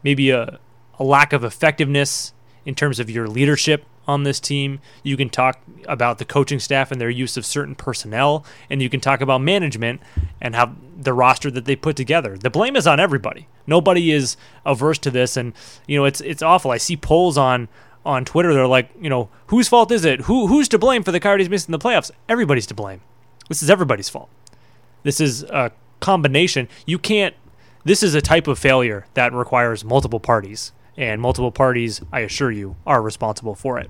maybe 0.04 0.30
a, 0.30 0.60
a 1.00 1.04
lack 1.04 1.34
of 1.34 1.44
effectiveness 1.44 2.34
in 2.66 2.76
terms 2.76 3.00
of 3.00 3.10
your 3.10 3.28
leadership 3.28 3.86
on 4.08 4.24
this 4.24 4.40
team. 4.40 4.80
You 5.04 5.18
can 5.18 5.30
talk 5.30 5.60
about 5.88 6.18
the 6.18 6.26
coaching 6.26 6.60
staff 6.60 6.92
and 6.92 7.00
their 7.00 7.10
use 7.10 7.38
of 7.38 7.46
certain 7.46 7.76
personnel, 7.76 8.46
and 8.70 8.82
you 8.82 8.90
can 8.90 9.00
talk 9.00 9.22
about 9.22 9.42
management 9.42 10.02
and 10.40 10.56
how 10.56 10.76
the 10.98 11.14
roster 11.14 11.50
that 11.52 11.66
they 11.66 11.76
put 11.76 11.96
together. 11.96 12.38
The 12.38 12.50
blame 12.50 12.76
is 12.76 12.88
on 12.88 13.00
everybody. 13.00 13.48
Nobody 13.66 14.12
is 14.12 14.38
averse 14.66 14.98
to 15.00 15.12
this, 15.12 15.38
and 15.38 15.54
you 15.88 15.98
know 15.98 16.06
it's 16.06 16.22
it's 16.22 16.42
awful. 16.42 16.72
I 16.72 16.78
see 16.78 16.98
polls 16.98 17.38
on 17.38 17.68
on 18.06 18.26
Twitter. 18.26 18.54
They're 18.54 18.68
like, 18.68 18.90
you 19.00 19.10
know, 19.10 19.30
whose 19.48 19.68
fault 19.68 19.92
is 19.92 20.06
it? 20.06 20.22
Who 20.22 20.48
who's 20.48 20.68
to 20.70 20.80
blame 20.80 21.04
for 21.04 21.12
the 21.12 21.20
Coyotes 21.20 21.50
missing 21.50 21.72
the 21.72 21.80
playoffs? 21.80 22.12
Everybody's 22.28 22.68
to 22.68 22.74
blame. 22.74 23.02
This 23.48 23.62
is 23.62 23.70
everybody's 23.70 24.10
fault. 24.10 24.30
This 25.04 25.20
is 25.20 25.44
a 25.44 25.72
combination. 26.00 26.68
You 26.86 27.00
can't. 27.00 27.36
This 27.84 28.04
is 28.04 28.14
a 28.14 28.22
type 28.22 28.48
of 28.48 28.60
failure 28.60 29.08
that 29.16 29.34
requires 29.34 29.84
multiple 29.84 30.20
parties 30.20 30.72
and 30.98 31.20
multiple 31.20 31.52
parties, 31.52 32.02
I 32.12 32.20
assure 32.20 32.52
you, 32.52 32.76
are 32.86 33.02
responsible 33.02 33.56
for 33.56 33.80
it. 33.80 33.90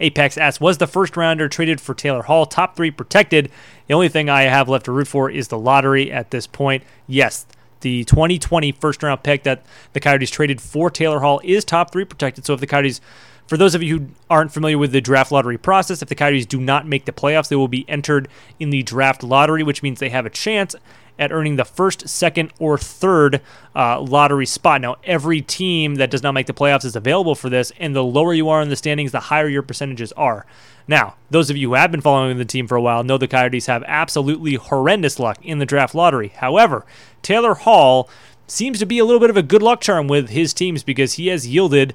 Apex 0.00 0.38
asks, 0.38 0.60
was 0.60 0.78
the 0.78 0.86
first 0.86 1.16
rounder 1.16 1.48
traded 1.48 1.80
for 1.80 1.92
Taylor 1.92 2.22
Hall 2.22 2.46
top 2.46 2.76
three 2.76 2.92
protected? 2.92 3.50
The 3.88 3.94
only 3.94 4.08
thing 4.08 4.30
I 4.30 4.42
have 4.42 4.68
left 4.68 4.84
to 4.84 4.92
root 4.92 5.08
for 5.08 5.28
is 5.28 5.48
the 5.48 5.58
lottery 5.58 6.12
at 6.12 6.30
this 6.30 6.46
point. 6.46 6.84
Yes, 7.08 7.46
the 7.80 8.04
2020 8.04 8.72
first 8.72 9.02
round 9.02 9.24
pick 9.24 9.42
that 9.42 9.64
the 9.92 10.00
Coyotes 10.00 10.30
traded 10.30 10.60
for 10.60 10.88
Taylor 10.88 11.18
Hall 11.18 11.40
is 11.42 11.64
top 11.64 11.90
three 11.90 12.04
protected. 12.04 12.46
So 12.46 12.54
if 12.54 12.60
the 12.60 12.68
Coyotes, 12.68 13.00
for 13.48 13.56
those 13.56 13.74
of 13.74 13.82
you 13.82 13.98
who 13.98 14.06
aren't 14.28 14.52
familiar 14.52 14.76
with 14.76 14.92
the 14.92 15.00
draft 15.00 15.32
lottery 15.32 15.56
process, 15.56 16.02
if 16.02 16.08
the 16.08 16.14
Coyotes 16.14 16.46
do 16.46 16.60
not 16.60 16.86
make 16.86 17.06
the 17.06 17.12
playoffs, 17.12 17.48
they 17.48 17.56
will 17.56 17.66
be 17.66 17.88
entered 17.88 18.28
in 18.60 18.68
the 18.70 18.82
draft 18.82 19.22
lottery, 19.22 19.62
which 19.62 19.82
means 19.82 19.98
they 19.98 20.10
have 20.10 20.26
a 20.26 20.30
chance 20.30 20.76
at 21.18 21.32
earning 21.32 21.56
the 21.56 21.64
first, 21.64 22.08
second, 22.08 22.52
or 22.60 22.76
third 22.78 23.40
uh, 23.74 24.00
lottery 24.00 24.46
spot. 24.46 24.82
Now, 24.82 24.96
every 25.02 25.40
team 25.40 25.96
that 25.96 26.10
does 26.10 26.22
not 26.22 26.32
make 26.32 26.46
the 26.46 26.52
playoffs 26.52 26.84
is 26.84 26.94
available 26.94 27.34
for 27.34 27.48
this, 27.48 27.72
and 27.78 27.96
the 27.96 28.04
lower 28.04 28.34
you 28.34 28.50
are 28.50 28.60
in 28.60 28.68
the 28.68 28.76
standings, 28.76 29.12
the 29.12 29.20
higher 29.20 29.48
your 29.48 29.62
percentages 29.62 30.12
are. 30.12 30.46
Now, 30.86 31.16
those 31.30 31.48
of 31.48 31.56
you 31.56 31.70
who 31.70 31.74
have 31.74 31.90
been 31.90 32.02
following 32.02 32.36
the 32.36 32.44
team 32.44 32.68
for 32.68 32.76
a 32.76 32.82
while 32.82 33.02
know 33.02 33.18
the 33.18 33.26
Coyotes 33.26 33.66
have 33.66 33.82
absolutely 33.86 34.54
horrendous 34.54 35.18
luck 35.18 35.38
in 35.42 35.58
the 35.58 35.66
draft 35.66 35.94
lottery. 35.94 36.28
However, 36.28 36.86
Taylor 37.22 37.54
Hall 37.54 38.08
seems 38.46 38.78
to 38.78 38.86
be 38.86 38.98
a 38.98 39.04
little 39.04 39.20
bit 39.20 39.30
of 39.30 39.36
a 39.36 39.42
good 39.42 39.62
luck 39.62 39.80
charm 39.80 40.08
with 40.08 40.30
his 40.30 40.54
teams 40.54 40.82
because 40.82 41.14
he 41.14 41.26
has 41.28 41.46
yielded 41.46 41.94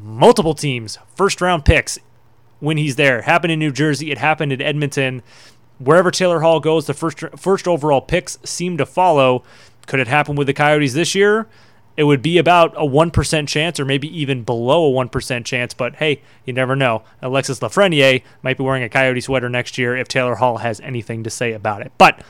multiple 0.00 0.54
teams 0.54 0.98
first 1.16 1.40
round 1.40 1.64
picks 1.64 1.98
when 2.60 2.76
he's 2.76 2.96
there. 2.96 3.22
Happened 3.22 3.52
in 3.52 3.58
New 3.58 3.72
Jersey, 3.72 4.10
it 4.10 4.18
happened 4.18 4.52
in 4.52 4.60
Edmonton 4.60 5.22
wherever 5.78 6.10
Taylor 6.10 6.40
Hall 6.40 6.60
goes, 6.60 6.86
the 6.86 6.94
first 6.94 7.22
first 7.36 7.68
overall 7.68 8.00
picks 8.00 8.38
seem 8.44 8.76
to 8.78 8.86
follow. 8.86 9.42
Could 9.86 10.00
it 10.00 10.08
happen 10.08 10.34
with 10.34 10.46
the 10.46 10.54
Coyotes 10.54 10.94
this 10.94 11.14
year? 11.14 11.46
It 11.96 12.04
would 12.04 12.22
be 12.22 12.38
about 12.38 12.74
a 12.74 12.84
1% 12.84 13.46
chance 13.46 13.78
or 13.78 13.84
maybe 13.84 14.08
even 14.18 14.42
below 14.42 14.90
a 14.90 15.06
1% 15.06 15.44
chance, 15.44 15.74
but 15.74 15.96
hey, 15.96 16.22
you 16.44 16.52
never 16.52 16.74
know. 16.74 17.04
Alexis 17.22 17.60
Lafreniere 17.60 18.22
might 18.42 18.58
be 18.58 18.64
wearing 18.64 18.82
a 18.82 18.88
Coyote 18.88 19.20
sweater 19.20 19.48
next 19.48 19.78
year 19.78 19.96
if 19.96 20.08
Taylor 20.08 20.34
Hall 20.34 20.58
has 20.58 20.80
anything 20.80 21.22
to 21.22 21.30
say 21.30 21.52
about 21.52 21.82
it. 21.82 21.92
But 21.96 22.20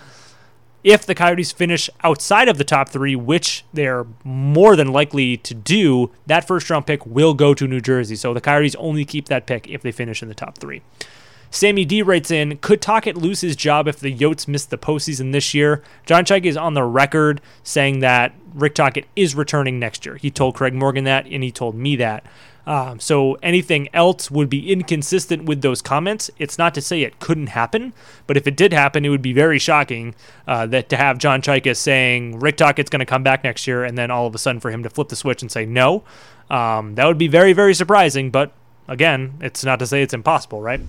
if 0.84 1.06
the 1.06 1.14
Coyotes 1.14 1.50
finish 1.50 1.88
outside 2.04 2.46
of 2.46 2.58
the 2.58 2.64
top 2.64 2.90
three, 2.90 3.16
which 3.16 3.64
they're 3.72 4.06
more 4.22 4.76
than 4.76 4.92
likely 4.92 5.38
to 5.38 5.54
do, 5.54 6.12
that 6.26 6.46
first 6.46 6.68
round 6.68 6.86
pick 6.86 7.04
will 7.06 7.32
go 7.32 7.54
to 7.54 7.66
New 7.66 7.80
Jersey. 7.80 8.14
So 8.14 8.34
the 8.34 8.40
Coyotes 8.42 8.76
only 8.76 9.06
keep 9.06 9.26
that 9.28 9.46
pick 9.46 9.66
if 9.68 9.80
they 9.80 9.90
finish 9.90 10.22
in 10.22 10.28
the 10.28 10.34
top 10.34 10.58
three. 10.58 10.82
Sammy 11.50 11.84
D 11.84 12.02
writes 12.02 12.30
in, 12.30 12.58
could 12.58 12.82
Tocchet 12.82 13.16
lose 13.16 13.40
his 13.40 13.54
job 13.56 13.88
if 13.88 14.00
the 14.00 14.12
Yotes 14.12 14.46
miss 14.46 14.64
the 14.66 14.76
postseason 14.76 15.32
this 15.32 15.54
year? 15.54 15.82
John 16.04 16.24
Chayka 16.24 16.46
is 16.46 16.56
on 16.56 16.74
the 16.74 16.82
record 16.82 17.40
saying 17.62 18.00
that 18.00 18.34
Rick 18.52 18.74
Tocchet 18.74 19.06
is 19.16 19.34
returning 19.34 19.78
next 19.78 20.04
year. 20.04 20.16
He 20.16 20.30
told 20.30 20.56
Craig 20.56 20.74
Morgan 20.74 21.04
that, 21.04 21.26
and 21.26 21.42
he 21.42 21.52
told 21.52 21.76
me 21.76 21.96
that. 21.96 22.24
Um, 22.66 22.98
so 22.98 23.34
anything 23.42 23.88
else 23.92 24.30
would 24.30 24.48
be 24.48 24.72
inconsistent 24.72 25.44
with 25.44 25.60
those 25.60 25.82
comments. 25.82 26.30
It's 26.38 26.56
not 26.56 26.74
to 26.74 26.80
say 26.80 27.02
it 27.02 27.20
couldn't 27.20 27.48
happen, 27.48 27.92
but 28.26 28.36
if 28.36 28.46
it 28.46 28.56
did 28.56 28.72
happen, 28.72 29.04
it 29.04 29.10
would 29.10 29.22
be 29.22 29.32
very 29.34 29.58
shocking 29.58 30.14
uh, 30.48 30.66
that 30.66 30.88
to 30.88 30.96
have 30.96 31.18
John 31.18 31.42
Chayka 31.42 31.76
saying 31.76 32.40
Rick 32.40 32.56
Tocchet's 32.56 32.90
going 32.90 33.00
to 33.00 33.06
come 33.06 33.22
back 33.22 33.44
next 33.44 33.66
year, 33.66 33.84
and 33.84 33.98
then 33.98 34.10
all 34.10 34.26
of 34.26 34.34
a 34.34 34.38
sudden 34.38 34.60
for 34.60 34.70
him 34.70 34.82
to 34.82 34.90
flip 34.90 35.08
the 35.08 35.16
switch 35.16 35.42
and 35.42 35.52
say 35.52 35.66
no, 35.66 36.04
um, 36.50 36.94
that 36.94 37.06
would 37.06 37.18
be 37.18 37.28
very 37.28 37.52
very 37.52 37.74
surprising. 37.74 38.30
But 38.30 38.52
again, 38.88 39.34
it's 39.40 39.64
not 39.64 39.78
to 39.80 39.86
say 39.86 40.02
it's 40.02 40.14
impossible, 40.14 40.62
right? 40.62 40.80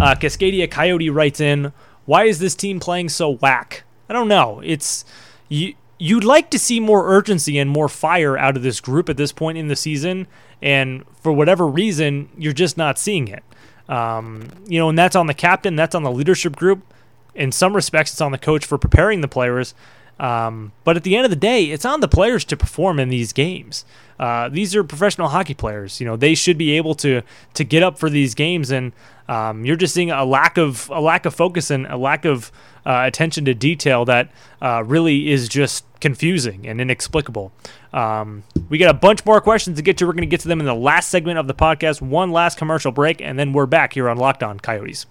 Uh, 0.00 0.14
Cascadia 0.14 0.70
Coyote 0.70 1.10
writes 1.10 1.40
in, 1.40 1.72
"Why 2.06 2.24
is 2.24 2.38
this 2.38 2.54
team 2.54 2.78
playing 2.78 3.08
so 3.08 3.30
whack?" 3.30 3.82
I 4.08 4.12
don't 4.12 4.28
know. 4.28 4.60
It's 4.64 5.04
you. 5.48 5.74
You'd 6.02 6.24
like 6.24 6.48
to 6.52 6.58
see 6.58 6.80
more 6.80 7.10
urgency 7.14 7.58
and 7.58 7.68
more 7.68 7.86
fire 7.86 8.38
out 8.38 8.56
of 8.56 8.62
this 8.62 8.80
group 8.80 9.10
at 9.10 9.18
this 9.18 9.32
point 9.32 9.58
in 9.58 9.68
the 9.68 9.76
season, 9.76 10.26
and 10.62 11.04
for 11.20 11.30
whatever 11.30 11.66
reason, 11.66 12.30
you're 12.38 12.54
just 12.54 12.78
not 12.78 12.98
seeing 12.98 13.28
it. 13.28 13.44
Um, 13.86 14.48
you 14.66 14.78
know, 14.78 14.88
and 14.88 14.98
that's 14.98 15.14
on 15.14 15.26
the 15.26 15.34
captain, 15.34 15.76
that's 15.76 15.94
on 15.94 16.02
the 16.02 16.10
leadership 16.10 16.56
group. 16.56 16.82
In 17.34 17.52
some 17.52 17.76
respects, 17.76 18.12
it's 18.12 18.22
on 18.22 18.32
the 18.32 18.38
coach 18.38 18.64
for 18.64 18.78
preparing 18.78 19.20
the 19.20 19.28
players. 19.28 19.74
Um, 20.20 20.72
but 20.84 20.96
at 20.96 21.02
the 21.02 21.16
end 21.16 21.24
of 21.24 21.30
the 21.30 21.36
day, 21.36 21.64
it's 21.64 21.86
on 21.86 22.00
the 22.00 22.08
players 22.08 22.44
to 22.44 22.56
perform 22.56 23.00
in 23.00 23.08
these 23.08 23.32
games. 23.32 23.86
Uh, 24.18 24.50
these 24.50 24.76
are 24.76 24.84
professional 24.84 25.28
hockey 25.28 25.54
players. 25.54 25.98
You 25.98 26.04
know, 26.04 26.14
they 26.14 26.34
should 26.34 26.58
be 26.58 26.72
able 26.72 26.94
to 26.96 27.22
to 27.54 27.64
get 27.64 27.82
up 27.82 27.98
for 27.98 28.10
these 28.10 28.34
games, 28.34 28.70
and 28.70 28.92
um, 29.28 29.64
you're 29.64 29.76
just 29.76 29.94
seeing 29.94 30.10
a 30.10 30.26
lack 30.26 30.58
of 30.58 30.90
a 30.92 31.00
lack 31.00 31.24
of 31.24 31.34
focus 31.34 31.70
and 31.70 31.86
a 31.86 31.96
lack 31.96 32.26
of 32.26 32.52
uh, 32.84 33.04
attention 33.06 33.46
to 33.46 33.54
detail 33.54 34.04
that 34.04 34.30
uh, 34.60 34.84
really 34.86 35.30
is 35.30 35.48
just 35.48 35.86
confusing 36.00 36.68
and 36.68 36.82
inexplicable. 36.82 37.50
Um, 37.94 38.42
we 38.68 38.76
got 38.76 38.90
a 38.90 38.98
bunch 38.98 39.24
more 39.24 39.40
questions 39.40 39.78
to 39.78 39.82
get 39.82 39.96
to. 39.98 40.06
We're 40.06 40.12
going 40.12 40.22
to 40.22 40.26
get 40.26 40.40
to 40.40 40.48
them 40.48 40.60
in 40.60 40.66
the 40.66 40.74
last 40.74 41.08
segment 41.08 41.38
of 41.38 41.46
the 41.46 41.54
podcast. 41.54 42.02
One 42.02 42.30
last 42.30 42.58
commercial 42.58 42.92
break, 42.92 43.22
and 43.22 43.38
then 43.38 43.54
we're 43.54 43.64
back 43.64 43.94
here 43.94 44.10
on 44.10 44.18
Locked 44.18 44.42
On 44.42 44.60
Coyotes. 44.60 45.06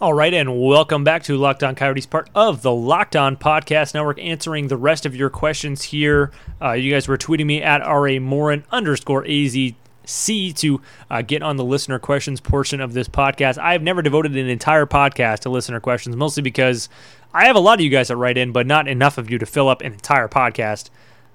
All 0.00 0.14
right, 0.14 0.32
and 0.32 0.62
welcome 0.62 1.02
back 1.02 1.24
to 1.24 1.36
Locked 1.36 1.64
On 1.64 1.74
Coyotes, 1.74 2.06
part 2.06 2.30
of 2.32 2.62
the 2.62 2.70
Locked 2.70 3.16
On 3.16 3.36
Podcast 3.36 3.94
Network, 3.94 4.20
answering 4.20 4.68
the 4.68 4.76
rest 4.76 5.04
of 5.04 5.16
your 5.16 5.28
questions 5.28 5.82
here. 5.82 6.30
Uh, 6.62 6.74
you 6.74 6.92
guys 6.92 7.08
were 7.08 7.18
tweeting 7.18 7.46
me 7.46 7.60
at 7.60 7.78
RA 7.78 8.20
Morin 8.20 8.62
underscore 8.70 9.24
AZC 9.24 10.56
to 10.58 10.80
uh, 11.10 11.22
get 11.22 11.42
on 11.42 11.56
the 11.56 11.64
listener 11.64 11.98
questions 11.98 12.40
portion 12.40 12.80
of 12.80 12.92
this 12.92 13.08
podcast. 13.08 13.58
I 13.58 13.72
have 13.72 13.82
never 13.82 14.00
devoted 14.00 14.36
an 14.36 14.48
entire 14.48 14.86
podcast 14.86 15.40
to 15.40 15.50
listener 15.50 15.80
questions, 15.80 16.14
mostly 16.14 16.44
because 16.44 16.88
I 17.34 17.46
have 17.46 17.56
a 17.56 17.60
lot 17.60 17.80
of 17.80 17.84
you 17.84 17.90
guys 17.90 18.06
that 18.06 18.16
write 18.16 18.38
in, 18.38 18.52
but 18.52 18.68
not 18.68 18.86
enough 18.86 19.18
of 19.18 19.28
you 19.28 19.38
to 19.38 19.46
fill 19.46 19.68
up 19.68 19.80
an 19.80 19.94
entire 19.94 20.28
podcast. 20.28 20.90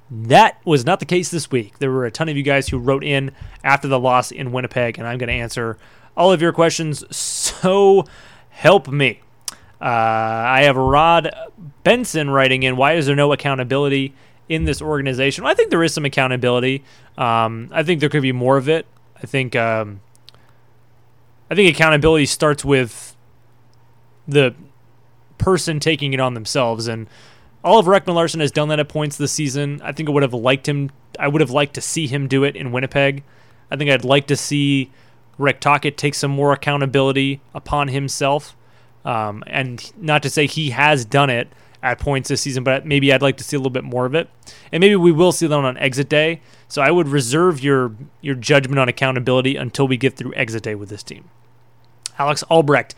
That 0.09 0.61
was 0.63 0.85
not 0.85 1.01
the 1.01 1.05
case 1.05 1.29
this 1.29 1.51
week. 1.51 1.79
There 1.79 1.91
were 1.91 2.05
a 2.05 2.11
ton 2.11 2.29
of 2.29 2.37
you 2.37 2.43
guys 2.43 2.69
who 2.69 2.79
wrote 2.79 3.03
in 3.03 3.31
after 3.61 3.89
the 3.89 3.99
loss 3.99 4.31
in 4.31 4.53
Winnipeg, 4.53 4.97
and 4.97 5.05
I'm 5.05 5.17
going 5.17 5.27
to 5.27 5.33
answer 5.33 5.77
all 6.15 6.31
of 6.31 6.41
your 6.41 6.53
questions 6.53 7.03
so 7.13 8.05
help 8.53 8.87
me. 8.87 9.19
Uh, 9.81 9.85
I 9.85 10.63
have 10.63 10.77
Rod 10.77 11.29
Benson 11.83 12.29
writing 12.29 12.63
in, 12.63 12.77
why 12.77 12.93
is 12.93 13.05
there 13.05 13.15
no 13.15 13.33
accountability 13.33 14.13
in 14.47 14.63
this 14.63 14.81
organization? 14.81 15.43
Well, 15.43 15.51
I 15.51 15.55
think 15.55 15.71
there 15.71 15.83
is 15.83 15.93
some 15.93 16.05
accountability. 16.05 16.83
Um, 17.17 17.69
I 17.71 17.83
think 17.83 17.99
there 17.99 18.09
could 18.09 18.21
be 18.21 18.31
more 18.31 18.55
of 18.57 18.69
it. 18.69 18.85
I 19.21 19.25
think 19.25 19.55
um, 19.55 20.01
I 21.49 21.55
think 21.55 21.73
accountability 21.75 22.25
starts 22.25 22.63
with 22.63 23.15
the 24.27 24.55
person 25.37 25.79
taking 25.79 26.13
it 26.13 26.19
on 26.19 26.33
themselves. 26.33 26.87
And 26.87 27.07
Oliver 27.63 27.91
Ekman-Larsson 27.91 28.39
has 28.39 28.51
done 28.51 28.69
that 28.69 28.79
at 28.79 28.89
points 28.89 29.17
this 29.17 29.31
season. 29.31 29.81
I 29.83 29.91
think 29.91 30.07
I 30.07 30.11
would 30.11 30.23
have 30.23 30.33
liked 30.33 30.67
him. 30.67 30.91
I 31.19 31.27
would 31.27 31.41
have 31.41 31.51
liked 31.51 31.73
to 31.75 31.81
see 31.81 32.07
him 32.07 32.27
do 32.27 32.43
it 32.43 32.55
in 32.55 32.71
Winnipeg. 32.71 33.23
I 33.69 33.75
think 33.75 33.89
I'd 33.91 34.05
like 34.05 34.27
to 34.27 34.35
see 34.35 34.91
Rick 35.37 35.59
Tocchet 35.59 35.97
takes 35.97 36.19
some 36.19 36.31
more 36.31 36.53
accountability 36.53 37.41
upon 37.53 37.87
himself. 37.87 38.55
Um, 39.05 39.43
and 39.47 39.91
not 39.97 40.23
to 40.23 40.29
say 40.29 40.47
he 40.47 40.69
has 40.69 41.03
done 41.03 41.29
it 41.29 41.49
at 41.81 41.99
points 41.99 42.29
this 42.29 42.41
season, 42.41 42.63
but 42.63 42.85
maybe 42.85 43.11
I'd 43.11 43.21
like 43.21 43.35
to 43.37 43.43
see 43.43 43.57
a 43.57 43.59
little 43.59 43.69
bit 43.69 43.83
more 43.83 44.05
of 44.05 44.15
it. 44.15 44.29
And 44.71 44.79
maybe 44.79 44.95
we 44.95 45.11
will 45.11 45.33
see 45.33 45.45
that 45.45 45.53
on 45.53 45.77
exit 45.77 46.07
day. 46.07 46.41
So 46.69 46.81
I 46.81 46.89
would 46.89 47.09
reserve 47.09 47.61
your 47.61 47.93
your 48.21 48.35
judgment 48.35 48.79
on 48.79 48.87
accountability 48.87 49.57
until 49.57 49.87
we 49.87 49.97
get 49.97 50.15
through 50.15 50.33
exit 50.35 50.63
day 50.63 50.75
with 50.75 50.89
this 50.89 51.03
team. 51.03 51.29
Alex 52.17 52.43
Albrecht, 52.43 52.95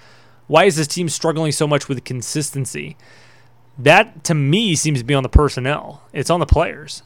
why 0.48 0.66
is 0.66 0.76
this 0.76 0.88
team 0.88 1.10
struggling 1.10 1.52
so 1.52 1.68
much 1.68 1.90
with 1.90 2.04
consistency? 2.04 2.96
That 3.78 4.24
to 4.26 4.36
me 4.36 4.76
seems 4.76 5.00
to 5.00 5.06
be 5.06 5.16
on 5.16 5.24
the 5.24 5.30
personnel. 5.30 6.04
It's 6.14 6.30
on 6.30 6.40
the 6.40 6.46
players. 6.46 7.02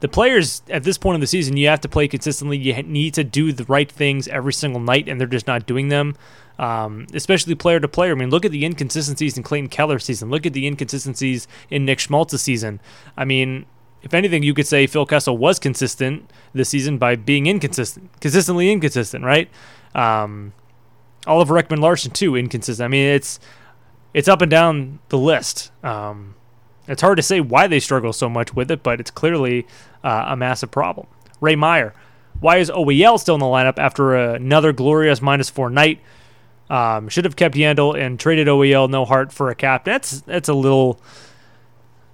The 0.00 0.08
players 0.08 0.62
at 0.68 0.82
this 0.82 0.98
point 0.98 1.14
in 1.14 1.20
the 1.20 1.26
season, 1.26 1.56
you 1.56 1.68
have 1.68 1.80
to 1.82 1.88
play 1.88 2.08
consistently. 2.08 2.56
You 2.56 2.82
need 2.82 3.14
to 3.14 3.24
do 3.24 3.52
the 3.52 3.64
right 3.64 3.90
things 3.90 4.28
every 4.28 4.52
single 4.52 4.80
night, 4.80 5.08
and 5.08 5.20
they're 5.20 5.28
just 5.28 5.46
not 5.46 5.66
doing 5.66 5.88
them. 5.88 6.16
Um, 6.58 7.06
especially 7.14 7.54
player 7.54 7.80
to 7.80 7.88
player. 7.88 8.12
I 8.12 8.14
mean, 8.14 8.28
look 8.30 8.44
at 8.44 8.52
the 8.52 8.64
inconsistencies 8.64 9.36
in 9.36 9.42
Clayton 9.42 9.68
Keller's 9.68 10.04
season. 10.04 10.30
Look 10.30 10.44
at 10.44 10.52
the 10.52 10.66
inconsistencies 10.66 11.48
in 11.70 11.86
Nick 11.86 12.00
Schmaltz's 12.00 12.42
season. 12.42 12.80
I 13.16 13.24
mean, 13.24 13.64
if 14.02 14.14
anything, 14.14 14.42
you 14.42 14.54
could 14.54 14.66
say 14.66 14.86
Phil 14.86 15.06
Kessel 15.06 15.36
was 15.36 15.58
consistent 15.58 16.30
this 16.52 16.68
season 16.68 16.98
by 16.98 17.16
being 17.16 17.46
inconsistent, 17.46 18.10
consistently 18.20 18.70
inconsistent, 18.70 19.24
right? 19.24 19.48
Um, 19.94 20.52
Oliver 21.26 21.54
Ekman 21.54 21.80
Larsson 21.80 22.10
too, 22.10 22.36
inconsistent. 22.36 22.84
I 22.84 22.88
mean, 22.88 23.06
it's 23.06 23.40
it's 24.14 24.28
up 24.28 24.42
and 24.42 24.50
down 24.50 24.98
the 25.08 25.18
list. 25.18 25.70
Um, 25.84 26.34
it's 26.88 27.02
hard 27.02 27.16
to 27.16 27.22
say 27.22 27.40
why 27.40 27.66
they 27.66 27.80
struggle 27.80 28.12
so 28.12 28.28
much 28.28 28.54
with 28.54 28.70
it, 28.70 28.82
but 28.82 29.00
it's 29.00 29.10
clearly 29.10 29.66
uh, 30.02 30.26
a 30.28 30.36
massive 30.36 30.70
problem. 30.70 31.06
Ray 31.40 31.56
Meyer, 31.56 31.94
why 32.40 32.58
is 32.58 32.70
OEL 32.70 33.18
still 33.18 33.34
in 33.34 33.40
the 33.40 33.46
lineup 33.46 33.78
after 33.78 34.14
another 34.14 34.72
glorious 34.72 35.20
minus 35.20 35.50
four 35.50 35.70
night? 35.70 36.00
Um, 36.68 37.08
should 37.08 37.24
have 37.24 37.36
kept 37.36 37.56
Yandle 37.56 38.00
and 38.00 38.18
traded 38.18 38.46
OEL 38.46 38.88
no 38.88 39.04
heart 39.04 39.32
for 39.32 39.50
a 39.50 39.54
cap. 39.54 39.84
That's 39.84 40.20
that's 40.20 40.48
a 40.48 40.54
little. 40.54 41.00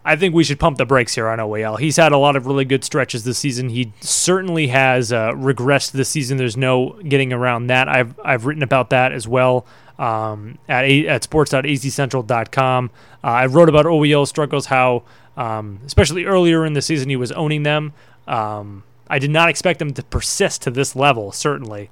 I 0.06 0.16
think 0.16 0.34
we 0.34 0.44
should 0.44 0.60
pump 0.60 0.78
the 0.78 0.86
brakes 0.86 1.14
here 1.14 1.28
on 1.28 1.38
OEL. 1.38 1.78
He's 1.78 1.96
had 1.96 2.12
a 2.12 2.16
lot 2.16 2.36
of 2.36 2.46
really 2.46 2.64
good 2.64 2.84
stretches 2.84 3.24
this 3.24 3.38
season. 3.38 3.68
He 3.70 3.92
certainly 4.00 4.68
has 4.68 5.12
uh, 5.12 5.32
regressed 5.32 5.90
this 5.90 6.08
season. 6.08 6.36
There's 6.36 6.56
no 6.56 6.98
getting 7.08 7.32
around 7.32 7.66
that. 7.66 7.88
I've 7.88 8.18
I've 8.24 8.46
written 8.46 8.62
about 8.62 8.90
that 8.90 9.12
as 9.12 9.26
well 9.26 9.66
um, 9.98 10.58
at 10.68 10.84
a, 10.84 11.08
at 11.08 11.24
sports.azcentral.com. 11.24 12.90
Uh, 13.22 13.26
I 13.26 13.46
wrote 13.46 13.68
about 13.68 13.84
OEL 13.86 14.28
struggles, 14.28 14.66
how 14.66 15.02
um, 15.36 15.80
especially 15.84 16.24
earlier 16.24 16.64
in 16.64 16.74
the 16.74 16.82
season 16.82 17.08
he 17.08 17.16
was 17.16 17.32
owning 17.32 17.64
them. 17.64 17.92
Um, 18.28 18.84
I 19.08 19.18
did 19.18 19.30
not 19.30 19.48
expect 19.48 19.82
him 19.82 19.92
to 19.94 20.02
persist 20.04 20.62
to 20.62 20.70
this 20.70 20.94
level, 20.94 21.32
certainly 21.32 21.90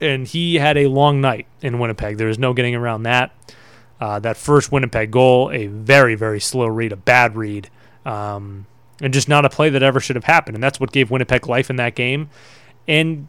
and 0.00 0.26
he 0.26 0.56
had 0.56 0.76
a 0.76 0.86
long 0.86 1.20
night 1.20 1.46
in 1.62 1.78
Winnipeg. 1.78 2.18
There 2.18 2.28
is 2.28 2.38
no 2.38 2.52
getting 2.52 2.74
around 2.74 3.04
that. 3.04 3.32
Uh, 4.04 4.18
that 4.18 4.36
first 4.36 4.70
Winnipeg 4.70 5.10
goal, 5.10 5.50
a 5.50 5.66
very, 5.66 6.14
very 6.14 6.38
slow 6.38 6.66
read, 6.66 6.92
a 6.92 6.96
bad 6.96 7.38
read, 7.38 7.70
um, 8.04 8.66
and 9.00 9.14
just 9.14 9.30
not 9.30 9.46
a 9.46 9.48
play 9.48 9.70
that 9.70 9.82
ever 9.82 9.98
should 9.98 10.14
have 10.14 10.26
happened. 10.26 10.54
And 10.54 10.62
that's 10.62 10.78
what 10.78 10.92
gave 10.92 11.10
Winnipeg 11.10 11.46
life 11.46 11.70
in 11.70 11.76
that 11.76 11.94
game. 11.94 12.28
And 12.86 13.28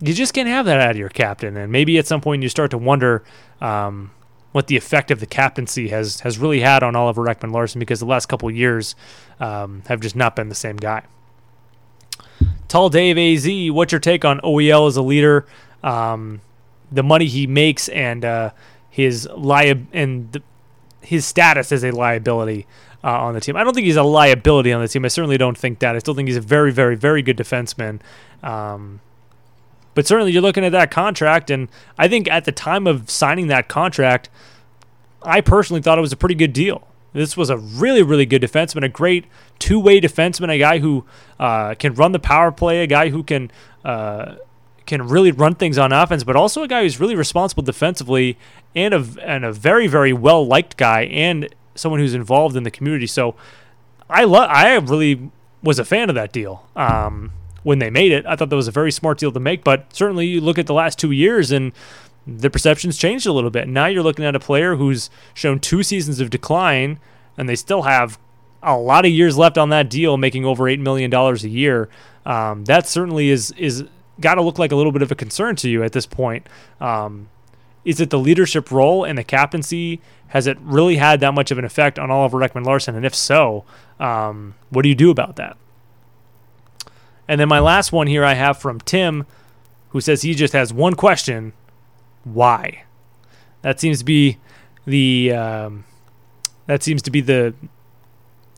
you 0.00 0.14
just 0.14 0.32
can't 0.32 0.48
have 0.48 0.64
that 0.64 0.80
out 0.80 0.92
of 0.92 0.96
your 0.96 1.10
captain. 1.10 1.54
And 1.58 1.70
maybe 1.70 1.98
at 1.98 2.06
some 2.06 2.22
point 2.22 2.42
you 2.42 2.48
start 2.48 2.70
to 2.70 2.78
wonder 2.78 3.24
um, 3.60 4.10
what 4.52 4.68
the 4.68 4.78
effect 4.78 5.10
of 5.10 5.20
the 5.20 5.26
captaincy 5.26 5.88
has 5.88 6.20
has 6.20 6.38
really 6.38 6.60
had 6.60 6.82
on 6.82 6.96
Oliver 6.96 7.24
Ekman 7.24 7.52
Larsson 7.52 7.78
because 7.78 8.00
the 8.00 8.06
last 8.06 8.24
couple 8.24 8.50
years 8.50 8.94
um, 9.38 9.82
have 9.88 10.00
just 10.00 10.16
not 10.16 10.34
been 10.34 10.48
the 10.48 10.54
same 10.54 10.76
guy. 10.76 11.02
Tall 12.68 12.88
Dave 12.88 13.18
AZ, 13.18 13.70
what's 13.70 13.92
your 13.92 14.00
take 14.00 14.24
on 14.24 14.40
OEL 14.40 14.88
as 14.88 14.96
a 14.96 15.02
leader? 15.02 15.46
um, 15.86 16.40
the 16.90 17.02
money 17.02 17.26
he 17.26 17.46
makes 17.46 17.88
and 17.88 18.24
uh, 18.24 18.50
his 18.96 19.26
liab 19.26 19.86
and 19.92 20.32
the, 20.32 20.42
his 21.02 21.26
status 21.26 21.70
as 21.70 21.84
a 21.84 21.90
liability 21.90 22.66
uh, 23.04 23.10
on 23.10 23.34
the 23.34 23.40
team. 23.42 23.54
I 23.54 23.62
don't 23.62 23.74
think 23.74 23.84
he's 23.84 23.96
a 23.96 24.02
liability 24.02 24.72
on 24.72 24.80
the 24.80 24.88
team. 24.88 25.04
I 25.04 25.08
certainly 25.08 25.36
don't 25.36 25.58
think 25.58 25.80
that. 25.80 25.94
I 25.94 25.98
still 25.98 26.14
think 26.14 26.28
he's 26.28 26.38
a 26.38 26.40
very, 26.40 26.72
very, 26.72 26.96
very 26.96 27.20
good 27.20 27.36
defenseman. 27.36 28.00
Um, 28.42 29.02
but 29.92 30.06
certainly, 30.06 30.32
you're 30.32 30.40
looking 30.40 30.64
at 30.64 30.72
that 30.72 30.90
contract, 30.90 31.50
and 31.50 31.68
I 31.98 32.08
think 32.08 32.26
at 32.30 32.46
the 32.46 32.52
time 32.52 32.86
of 32.86 33.10
signing 33.10 33.48
that 33.48 33.68
contract, 33.68 34.30
I 35.22 35.42
personally 35.42 35.82
thought 35.82 35.98
it 35.98 36.00
was 36.00 36.14
a 36.14 36.16
pretty 36.16 36.34
good 36.34 36.54
deal. 36.54 36.88
This 37.12 37.36
was 37.36 37.50
a 37.50 37.58
really, 37.58 38.02
really 38.02 38.24
good 38.24 38.40
defenseman, 38.40 38.82
a 38.82 38.88
great 38.88 39.26
two-way 39.58 40.00
defenseman, 40.00 40.48
a 40.48 40.58
guy 40.58 40.78
who 40.78 41.04
uh, 41.38 41.74
can 41.74 41.92
run 41.92 42.12
the 42.12 42.18
power 42.18 42.50
play, 42.50 42.82
a 42.82 42.86
guy 42.86 43.10
who 43.10 43.22
can 43.22 43.50
uh, 43.84 44.36
can 44.86 45.06
really 45.06 45.32
run 45.32 45.54
things 45.54 45.78
on 45.78 45.92
offense, 45.92 46.24
but 46.24 46.36
also 46.36 46.62
a 46.62 46.68
guy 46.68 46.82
who's 46.82 47.00
really 47.00 47.16
responsible 47.16 47.62
defensively 47.62 48.38
and 48.74 48.94
a, 48.94 49.04
and 49.22 49.44
a 49.44 49.52
very, 49.52 49.86
very 49.86 50.12
well 50.12 50.46
liked 50.46 50.76
guy 50.76 51.02
and 51.04 51.48
someone 51.74 52.00
who's 52.00 52.14
involved 52.14 52.56
in 52.56 52.62
the 52.62 52.70
community. 52.70 53.06
So 53.06 53.34
I 54.08 54.24
love, 54.24 54.48
I 54.50 54.74
really 54.76 55.30
was 55.62 55.78
a 55.78 55.84
fan 55.84 56.08
of 56.08 56.14
that 56.14 56.32
deal 56.32 56.66
um, 56.76 57.32
when 57.64 57.80
they 57.80 57.90
made 57.90 58.12
it. 58.12 58.24
I 58.26 58.36
thought 58.36 58.50
that 58.50 58.56
was 58.56 58.68
a 58.68 58.72
very 58.72 58.92
smart 58.92 59.18
deal 59.18 59.32
to 59.32 59.40
make, 59.40 59.64
but 59.64 59.92
certainly 59.92 60.26
you 60.26 60.40
look 60.40 60.58
at 60.58 60.66
the 60.66 60.74
last 60.74 60.98
two 60.98 61.10
years 61.10 61.50
and 61.50 61.72
the 62.26 62.50
perceptions 62.50 62.96
changed 62.96 63.26
a 63.26 63.32
little 63.32 63.50
bit. 63.50 63.68
Now 63.68 63.86
you're 63.86 64.02
looking 64.02 64.24
at 64.24 64.34
a 64.34 64.40
player 64.40 64.76
who's 64.76 65.10
shown 65.34 65.58
two 65.58 65.82
seasons 65.82 66.20
of 66.20 66.30
decline 66.30 66.98
and 67.36 67.48
they 67.48 67.56
still 67.56 67.82
have 67.82 68.18
a 68.62 68.76
lot 68.76 69.04
of 69.04 69.10
years 69.10 69.36
left 69.36 69.58
on 69.58 69.68
that 69.70 69.90
deal, 69.90 70.16
making 70.16 70.44
over 70.44 70.64
$8 70.64 70.78
million 70.80 71.12
a 71.12 71.34
year. 71.48 71.88
Um, 72.24 72.64
that 72.64 72.88
certainly 72.88 73.30
is, 73.30 73.52
is 73.52 73.84
got 74.20 74.36
to 74.36 74.42
look 74.42 74.58
like 74.58 74.72
a 74.72 74.76
little 74.76 74.92
bit 74.92 75.02
of 75.02 75.10
a 75.10 75.14
concern 75.14 75.56
to 75.56 75.68
you 75.68 75.82
at 75.82 75.92
this 75.92 76.06
point. 76.06 76.48
Um, 76.80 77.28
is 77.84 78.00
it 78.00 78.10
the 78.10 78.18
leadership 78.18 78.70
role 78.70 79.04
and 79.04 79.16
the 79.16 79.24
captaincy? 79.24 80.00
Has 80.28 80.46
it 80.46 80.58
really 80.60 80.96
had 80.96 81.20
that 81.20 81.34
much 81.34 81.50
of 81.50 81.58
an 81.58 81.64
effect 81.64 81.98
on 81.98 82.10
Oliver 82.10 82.38
Ekman 82.38 82.66
Larsson? 82.66 82.96
And 82.96 83.06
if 83.06 83.14
so, 83.14 83.64
um, 84.00 84.54
what 84.70 84.82
do 84.82 84.88
you 84.88 84.94
do 84.94 85.10
about 85.10 85.36
that? 85.36 85.56
And 87.28 87.40
then 87.40 87.48
my 87.48 87.60
last 87.60 87.92
one 87.92 88.06
here 88.06 88.24
I 88.24 88.34
have 88.34 88.58
from 88.58 88.80
Tim, 88.80 89.26
who 89.90 90.00
says 90.00 90.22
he 90.22 90.34
just 90.34 90.52
has 90.52 90.72
one 90.72 90.94
question: 90.94 91.52
Why? 92.24 92.84
That 93.62 93.80
seems 93.80 93.98
to 94.00 94.04
be 94.04 94.38
the 94.84 95.32
um, 95.32 95.84
that 96.66 96.82
seems 96.82 97.02
to 97.02 97.10
be 97.10 97.20
the 97.20 97.54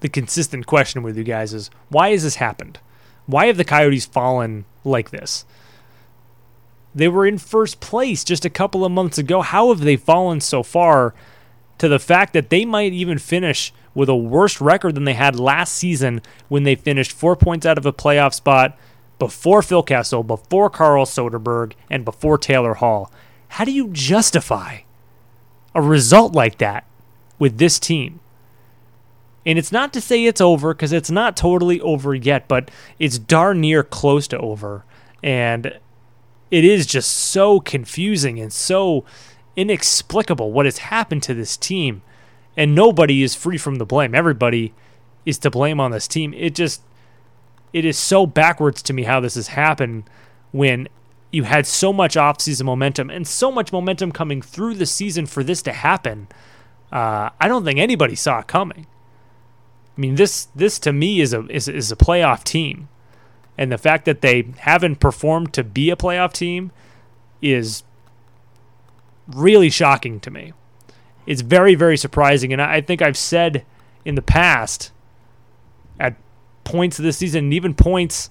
the 0.01 0.09
consistent 0.09 0.67
question 0.67 1.03
with 1.03 1.17
you 1.17 1.25
guys 1.25 1.53
is 1.53 1.71
why 1.89 2.11
has 2.11 2.23
this 2.23 2.37
happened? 2.37 2.79
Why 3.29 3.47
have 3.47 3.59
the 3.59 3.65
Coyotes 3.65 4.07
fallen 4.07 4.65
like 4.85 5.11
this? 5.11 5.45
They 6.95 7.09
were 7.09 7.27
in 7.27 7.37
first 7.37 7.79
place 7.79 8.25
just 8.25 8.47
a 8.47 8.51
couple 8.51 8.87
of 8.87 8.91
months 8.91 9.19
ago. 9.19 9.43
How 9.43 9.69
have 9.69 9.81
they 9.81 9.97
fallen 9.97 10.41
so 10.41 10.63
far 10.63 11.15
to 11.77 11.89
the 11.89 11.99
fact 11.99 12.33
that 12.33 12.49
they 12.49 12.65
might 12.65 12.95
even 12.95 13.19
finish 13.19 13.73
with 13.95 14.09
a 14.09 14.17
worse 14.17 14.63
record 14.63 14.95
than 14.95 15.05
they 15.05 15.13
had 15.13 15.39
last 15.39 15.75
season 15.75 16.23
when 16.49 16.63
they 16.63 16.75
finished 16.75 17.13
four 17.13 17.37
points 17.37 17.67
out 17.67 17.77
of 17.77 17.85
a 17.85 17.93
playoff 17.93 18.33
spot 18.33 18.79
before 19.19 19.61
Phil 19.61 19.83
Kessel, 19.83 20.23
before 20.23 20.71
Carl 20.71 21.05
Soderberg, 21.05 21.75
and 21.91 22.07
before 22.07 22.39
Taylor 22.39 22.75
Hall? 22.75 23.13
How 23.49 23.67
do 23.67 23.73
you 23.73 23.89
justify 23.89 24.79
a 25.75 25.83
result 25.83 26.33
like 26.33 26.57
that 26.59 26.87
with 27.39 27.59
this 27.59 27.79
team? 27.79 28.21
And 29.49 29.59
it's 29.59 29.73
not 29.73 29.95
to 29.95 30.03
say 30.03 30.27
it's 30.27 30.43
over 30.43 30.75
because 30.75 30.93
it's 30.93 31.11
not 31.11 31.35
totally 31.35 31.81
over 31.81 32.15
yet, 32.15 32.49
but 32.49 32.71
it's 32.99 33.19
darn 33.19 33.63
near 33.63 33.83
close 33.83 34.29
to 34.29 34.39
over. 34.39 34.85
And 35.23 35.79
it 36.51 36.65
is 36.65 36.85
just 36.85 37.11
so 37.11 37.59
confusing 37.59 38.39
and 38.39 38.53
so 38.53 39.07
inexplicable 39.57 40.53
what 40.53 40.67
has 40.67 40.79
happened 40.79 41.23
to 41.23 41.33
this 41.33 41.57
team. 41.57 42.03
And 42.59 42.75
nobody 42.75 43.23
is 43.23 43.35
free 43.35 43.57
from 43.57 43.77
the 43.77 43.87
blame. 43.87 44.15
Everybody 44.15 44.75
is 45.25 45.39
to 45.39 45.51
blame 45.51 45.81
on 45.81 45.93
this 45.93 46.07
team. 46.07 46.35
It 46.35 46.55
just 46.55 46.83
it 47.73 47.87
is 47.87 47.99
so 47.99 48.27
backwards 48.27 48.83
to 48.83 48.93
me 48.93 49.05
how 49.05 49.19
this 49.19 49.35
has 49.35 49.49
happened 49.49 50.05
when 50.53 50.89
you 51.31 51.45
had 51.45 51.67
so 51.67 51.91
much 51.91 52.17
offseason 52.17 52.65
momentum 52.65 53.09
and 53.09 53.27
so 53.27 53.51
much 53.51 53.73
momentum 53.73 54.13
coming 54.13 54.43
through 54.43 54.75
the 54.75 54.85
season 54.85 55.25
for 55.25 55.43
this 55.43 55.63
to 55.63 55.73
happen. 55.73 56.29
Uh, 56.93 57.31
I 57.41 57.49
don't 57.49 57.65
think 57.65 57.79
anybody 57.79 58.15
saw 58.15 58.41
it 58.41 58.47
coming. 58.47 58.87
I 59.99 60.01
mean, 60.01 60.15
this 60.15 60.47
this 60.55 60.79
to 60.81 60.93
me 60.93 61.21
is 61.21 61.33
a 61.33 61.45
is, 61.49 61.67
is 61.67 61.91
a 61.91 61.97
playoff 61.97 62.45
team, 62.45 62.89
and 63.59 63.73
the 63.73 63.79
fact 63.79 64.05
that 64.05 64.21
they 64.21 64.49
haven't 64.59 65.01
performed 65.01 65.53
to 65.55 65.65
be 65.65 65.91
a 65.91 65.97
playoff 65.97 66.33
team 66.33 66.71
is 67.43 67.83
really 69.27 69.69
shocking 69.69 70.21
to 70.21 70.31
me. 70.31 70.53
It's 71.27 71.41
very 71.41 71.75
very 71.75 71.97
surprising, 71.97 72.53
and 72.53 72.63
I 72.63 72.81
think 72.81 73.03
I've 73.03 73.17
said 73.17 73.65
in 74.05 74.15
the 74.15 74.23
past 74.23 74.93
at 75.99 76.15
points 76.63 77.01
of 77.01 77.05
this 77.05 77.19
season, 77.19 77.47
and 77.47 77.55
even 77.55 77.75
points 77.75 78.31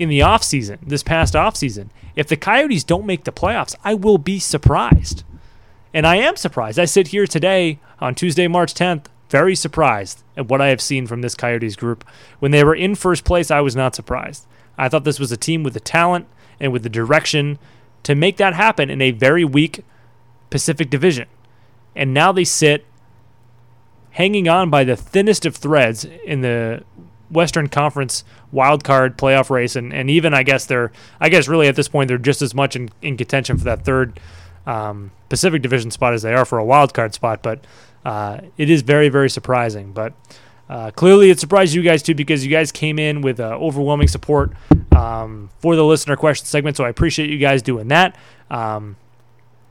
in 0.00 0.08
the 0.08 0.22
off 0.22 0.42
season, 0.42 0.80
this 0.82 1.04
past 1.04 1.36
off 1.36 1.56
season, 1.56 1.92
if 2.16 2.26
the 2.26 2.36
Coyotes 2.36 2.82
don't 2.82 3.06
make 3.06 3.22
the 3.22 3.32
playoffs, 3.32 3.76
I 3.84 3.94
will 3.94 4.18
be 4.18 4.40
surprised. 4.40 5.22
And 5.92 6.06
I 6.06 6.16
am 6.16 6.36
surprised. 6.36 6.78
I 6.78 6.84
sit 6.84 7.08
here 7.08 7.26
today 7.26 7.78
on 8.00 8.14
Tuesday, 8.14 8.48
March 8.48 8.72
10th, 8.74 9.06
very 9.30 9.54
surprised 9.54 10.22
at 10.36 10.48
what 10.48 10.60
I 10.60 10.68
have 10.68 10.80
seen 10.80 11.06
from 11.06 11.22
this 11.22 11.34
Coyotes 11.34 11.76
group. 11.76 12.04
When 12.40 12.50
they 12.50 12.64
were 12.64 12.74
in 12.74 12.94
first 12.94 13.24
place, 13.24 13.50
I 13.50 13.60
was 13.60 13.76
not 13.76 13.94
surprised. 13.94 14.46
I 14.76 14.88
thought 14.88 15.04
this 15.04 15.20
was 15.20 15.32
a 15.32 15.36
team 15.36 15.62
with 15.62 15.74
the 15.74 15.80
talent 15.80 16.26
and 16.58 16.72
with 16.72 16.82
the 16.82 16.88
direction 16.88 17.58
to 18.02 18.14
make 18.14 18.36
that 18.38 18.54
happen 18.54 18.90
in 18.90 19.00
a 19.00 19.10
very 19.12 19.44
weak 19.44 19.84
Pacific 20.50 20.90
Division. 20.90 21.28
and 21.94 22.12
now 22.14 22.32
they 22.32 22.44
sit 22.44 22.84
hanging 24.12 24.48
on 24.48 24.70
by 24.70 24.84
the 24.84 24.96
thinnest 24.96 25.46
of 25.46 25.56
threads 25.56 26.04
in 26.24 26.40
the 26.40 26.82
Western 27.30 27.68
Conference 27.68 28.24
wild 28.50 28.82
card 28.82 29.16
playoff 29.16 29.50
race, 29.50 29.76
and, 29.76 29.92
and 29.92 30.10
even 30.10 30.34
I 30.34 30.42
guess 30.42 30.66
they're 30.66 30.90
I 31.20 31.28
guess 31.28 31.46
really 31.46 31.68
at 31.68 31.76
this 31.76 31.88
point 31.88 32.08
they're 32.08 32.18
just 32.18 32.42
as 32.42 32.54
much 32.54 32.74
in, 32.74 32.90
in 33.02 33.16
contention 33.16 33.56
for 33.56 33.64
that 33.64 33.84
third 33.84 34.18
um, 34.66 35.12
Pacific 35.28 35.62
Division 35.62 35.90
spot 35.90 36.12
as 36.12 36.22
they 36.22 36.34
are 36.34 36.44
for 36.44 36.58
a 36.58 36.64
wild 36.64 36.92
card 36.92 37.14
spot. 37.14 37.42
But 37.42 37.64
uh, 38.04 38.40
it 38.56 38.70
is 38.70 38.82
very 38.82 39.08
very 39.08 39.30
surprising. 39.30 39.92
But 39.92 40.14
uh, 40.68 40.90
clearly 40.92 41.30
it 41.30 41.40
surprised 41.40 41.74
you 41.74 41.82
guys 41.82 42.02
too 42.02 42.14
because 42.14 42.44
you 42.44 42.50
guys 42.50 42.70
came 42.70 42.98
in 42.98 43.22
with 43.22 43.40
uh, 43.40 43.56
overwhelming 43.56 44.08
support 44.08 44.52
um, 44.96 45.50
for 45.58 45.76
the 45.76 45.84
listener 45.84 46.16
question 46.16 46.46
segment. 46.46 46.76
So 46.76 46.84
I 46.84 46.88
appreciate 46.88 47.30
you 47.30 47.38
guys 47.38 47.62
doing 47.62 47.88
that. 47.88 48.16
Um, 48.50 48.96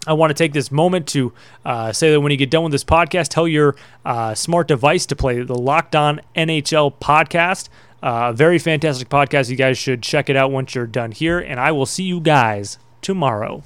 I 0.07 0.13
want 0.13 0.29
to 0.29 0.33
take 0.33 0.53
this 0.53 0.71
moment 0.71 1.07
to 1.09 1.33
uh, 1.65 1.91
say 1.91 2.11
that 2.11 2.21
when 2.21 2.31
you 2.31 2.37
get 2.37 2.49
done 2.49 2.63
with 2.63 2.71
this 2.71 2.83
podcast, 2.83 3.27
tell 3.29 3.47
your 3.47 3.75
uh, 4.05 4.33
smart 4.33 4.67
device 4.67 5.05
to 5.07 5.15
play 5.15 5.41
the 5.41 5.57
Locked 5.57 5.95
On 5.95 6.21
NHL 6.35 6.93
podcast. 6.99 7.69
Uh, 8.01 8.29
a 8.29 8.33
very 8.33 8.59
fantastic 8.59 9.09
podcast. 9.09 9.49
You 9.49 9.57
guys 9.57 9.77
should 9.77 10.01
check 10.01 10.29
it 10.29 10.37
out 10.37 10.51
once 10.51 10.73
you're 10.73 10.87
done 10.87 11.11
here, 11.11 11.37
and 11.37 11.59
I 11.59 11.73
will 11.73 11.85
see 11.85 12.03
you 12.03 12.21
guys 12.21 12.77
tomorrow. 13.01 13.61